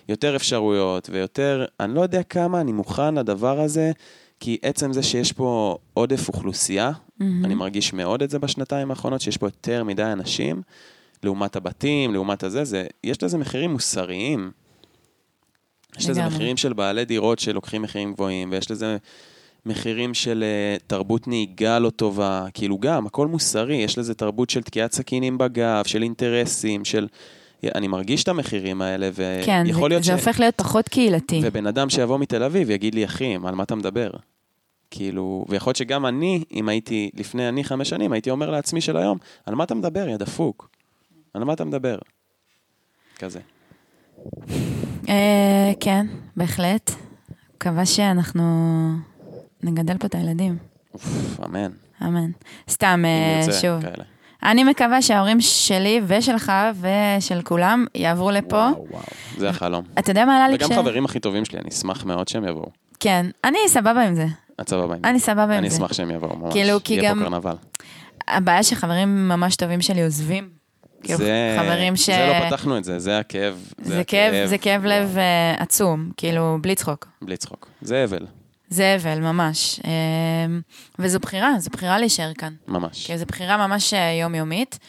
[0.09, 1.65] יותר אפשרויות ויותר...
[1.79, 3.91] אני לא יודע כמה אני מוכן לדבר הזה,
[4.39, 7.45] כי עצם זה שיש פה עודף אוכלוסייה, מהמם.
[7.45, 10.61] אני מרגיש מאוד את זה בשנתיים האחרונות, שיש פה יותר מדי אנשים,
[11.23, 14.51] לעומת הבתים, לעומת הזה, זה, יש לזה מחירים מוסריים.
[15.97, 16.25] יש לזה.
[16.25, 18.97] מחירים של בעלי דירות שלוקחים מחירים גבוהים, ויש לזה
[19.66, 24.64] מחירים של uh, תרבות נהיגה לא טובה, כאילו גם, הכל מוסרי, יש לזה תרבות של
[24.64, 27.07] תקיעת סכינים בגב, של אינטרסים, של...
[27.76, 29.09] אני מרגיש את המחירים האלה,
[29.45, 31.41] כן, ויכול זה, להיות זה הופך להיות פחות קהילתי.
[31.43, 34.09] ובן אדם שיבוא מתל אביב יגיד לי, אחי, על מה אתה מדבר?
[34.91, 38.97] כאילו, ויכול להיות שגם אני, אם הייתי, לפני אני חמש שנים, הייתי אומר לעצמי של
[38.97, 40.70] היום, על מה אתה מדבר, יא דפוק?
[41.34, 41.97] על מה אתה מדבר?
[43.20, 43.39] כזה.
[45.09, 46.05] אה, כן,
[46.38, 46.91] בהחלט.
[47.55, 48.43] מקווה שאנחנו
[49.64, 50.57] נגדל פה את הילדים.
[50.93, 51.72] אוף, אמן.
[52.03, 52.30] אמן.
[52.70, 53.82] סתם, אה, שוב.
[53.82, 54.03] כאלה.
[54.43, 58.55] אני מקווה שההורים שלי ושלך ושל כולם יעברו לפה.
[58.55, 59.03] וואו, וואו,
[59.38, 59.84] זה החלום.
[59.99, 62.70] אתה יודע מה עלה לי וגם חברים הכי טובים שלי, אני אשמח מאוד שהם יבואו.
[62.99, 64.26] כן, אני סבבה עם זה.
[64.61, 65.09] את סבבה עם זה.
[65.09, 65.76] אני סבבה עם אני זה.
[65.76, 66.53] אשמח שהם יבואו, ממש.
[66.53, 67.55] כאילו, כי יהיה גם- פה קרנבל.
[68.28, 70.49] הבעיה שחברים ממש טובים שלי עוזבים.
[71.03, 71.57] כאילו, זה...
[71.59, 72.09] חברים ש...
[72.09, 73.70] זה לא פתחנו את זה, זה הכאב.
[73.82, 77.07] זה כאב, זה כאב לב אה, עצום, כאילו, בלי צחוק.
[77.22, 77.70] בלי צחוק.
[77.82, 78.26] זה אבל,
[78.74, 79.80] זה אבל, ממש.
[79.86, 79.91] אה,
[80.99, 82.53] וזו בחירה, זו בחירה להישאר כאן.
[82.67, 83.05] ממש.
[83.05, 84.80] כאילו, זו בחירה ממש אה, יומיומית.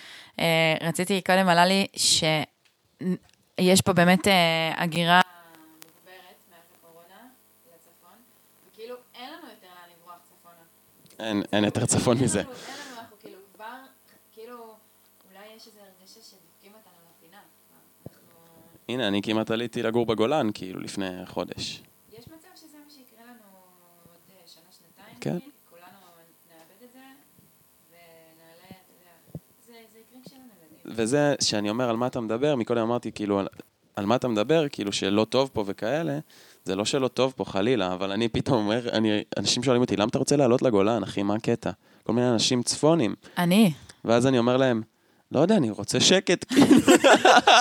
[0.41, 5.21] אה, רציתי, קודם עלה לי שיש פה באמת אה, הגירה
[11.19, 11.43] אין.
[11.53, 12.39] אין יותר צפון מזה.
[12.39, 13.77] אין לנו, אין לנו, אנחנו כאילו כבר,
[14.33, 14.57] כאילו,
[15.31, 17.41] אולי יש איזו הרגשה שדופקים אותנו לפינה.
[18.89, 21.83] הנה, אני כמעט עליתי לגור בגולן, כאילו, לפני חודש.
[22.19, 23.41] יש מצב שזה מה שיקרה לנו
[24.09, 24.47] עוד אה, כן.
[24.47, 25.51] כולנו נאבד את זה, ונעלה, אתה יודע, זה זה יקרה כשאנחנו נולדים.
[31.05, 33.47] וזה שאני אומר על מה אתה מדבר, מקודם אמרתי כאילו על,
[33.97, 36.19] על מה אתה מדבר, כאילו שלא טוב פה וכאלה,
[36.65, 40.09] זה לא שלא טוב פה חלילה, אבל אני פתאום אומר, אני, אנשים שואלים אותי, למה
[40.09, 41.71] אתה רוצה לעלות לגולן, אחי, מה הקטע?
[42.03, 43.15] כל מיני אנשים צפונים.
[43.39, 43.73] אני.
[44.05, 44.83] ואז אני אומר להם,
[45.33, 46.77] לא יודע, אני רוצה שקט, כאילו,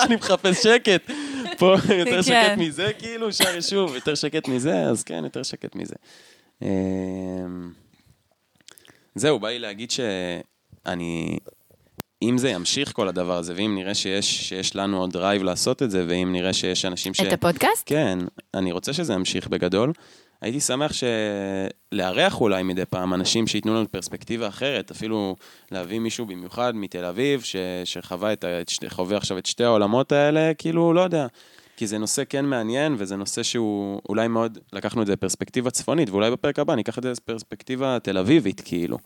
[0.06, 1.10] אני מחפש שקט.
[1.58, 2.22] פה יותר כן.
[2.22, 5.94] שקט מזה, כאילו, שער יישוב, יותר שקט מזה, אז כן, יותר שקט מזה.
[6.64, 7.72] אמ,
[9.14, 11.38] זהו, בא לי להגיד שאני,
[12.22, 15.90] אם זה ימשיך כל הדבר הזה, ואם נראה שיש, שיש לנו עוד drive לעשות את
[15.90, 17.20] זה, ואם נראה שיש אנשים ש...
[17.20, 17.82] את הפודקאסט?
[17.86, 18.18] כן,
[18.54, 19.92] אני רוצה שזה ימשיך בגדול.
[20.40, 21.04] הייתי שמח ש...
[21.92, 25.36] לארח אולי מדי פעם אנשים שייתנו לנו פרספקטיבה אחרת, אפילו
[25.70, 27.56] להביא מישהו במיוחד מתל אביב, ש...
[27.84, 28.60] שחווה את ה...
[28.60, 31.26] את שתי- חווה עכשיו את שתי העולמות האלה, כאילו, לא יודע.
[31.76, 36.10] כי זה נושא כן מעניין, וזה נושא שהוא אולי מאוד, לקחנו את זה בפרספקטיבה צפונית,
[36.10, 38.98] ואולי בפרק הבא ניקח את זה בפרספקטיבה תל אביבית, כאילו.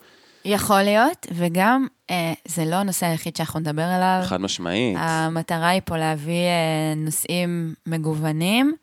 [0.45, 4.21] יכול להיות, וגם אה, זה לא הנושא היחיד שאנחנו נדבר עליו.
[4.25, 4.97] חד משמעית.
[5.01, 8.75] המטרה היא פה להביא אה, נושאים מגוונים,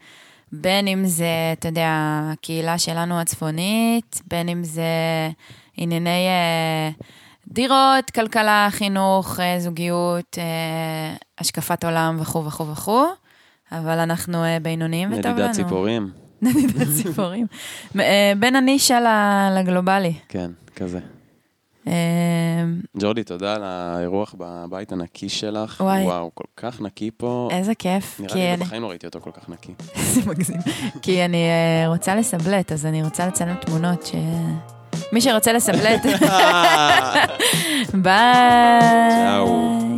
[0.51, 1.89] בין אם זה, אתה יודע,
[2.33, 4.83] הקהילה שלנו הצפונית, בין אם זה
[5.77, 6.89] ענייני אה,
[7.47, 13.05] דירות, כלכלה, חינוך, אה, זוגיות, אה, השקפת עולם וכו' וכו' וכו',
[13.71, 15.33] אבל אנחנו אה, בינוניים וטוב לנו.
[15.37, 16.09] נדידת ציפורים.
[16.41, 17.47] נדידת ציפורים.
[17.99, 18.99] אה, בין הנישה
[19.59, 20.13] לגלובלי.
[20.29, 20.99] כן, כזה.
[21.87, 21.93] אה,
[22.99, 25.81] ג'ורדי, תודה על האירוח בבית הנקי שלך.
[25.85, 26.03] וואי.
[26.03, 27.47] וואו, כל כך נקי פה.
[27.51, 28.19] איזה כיף.
[28.19, 29.73] נראה לי אני- בחיים לא ראיתי אותו כל כך נקי.
[30.13, 30.57] זה מגזים.
[31.01, 31.37] כי אני
[31.87, 34.11] רוצה לסבלט, אז אני רוצה לצלם תמונות ש...
[35.11, 36.01] מי שרוצה לסבלט,
[38.03, 39.09] ביי.
[39.11, 39.94] צ'או.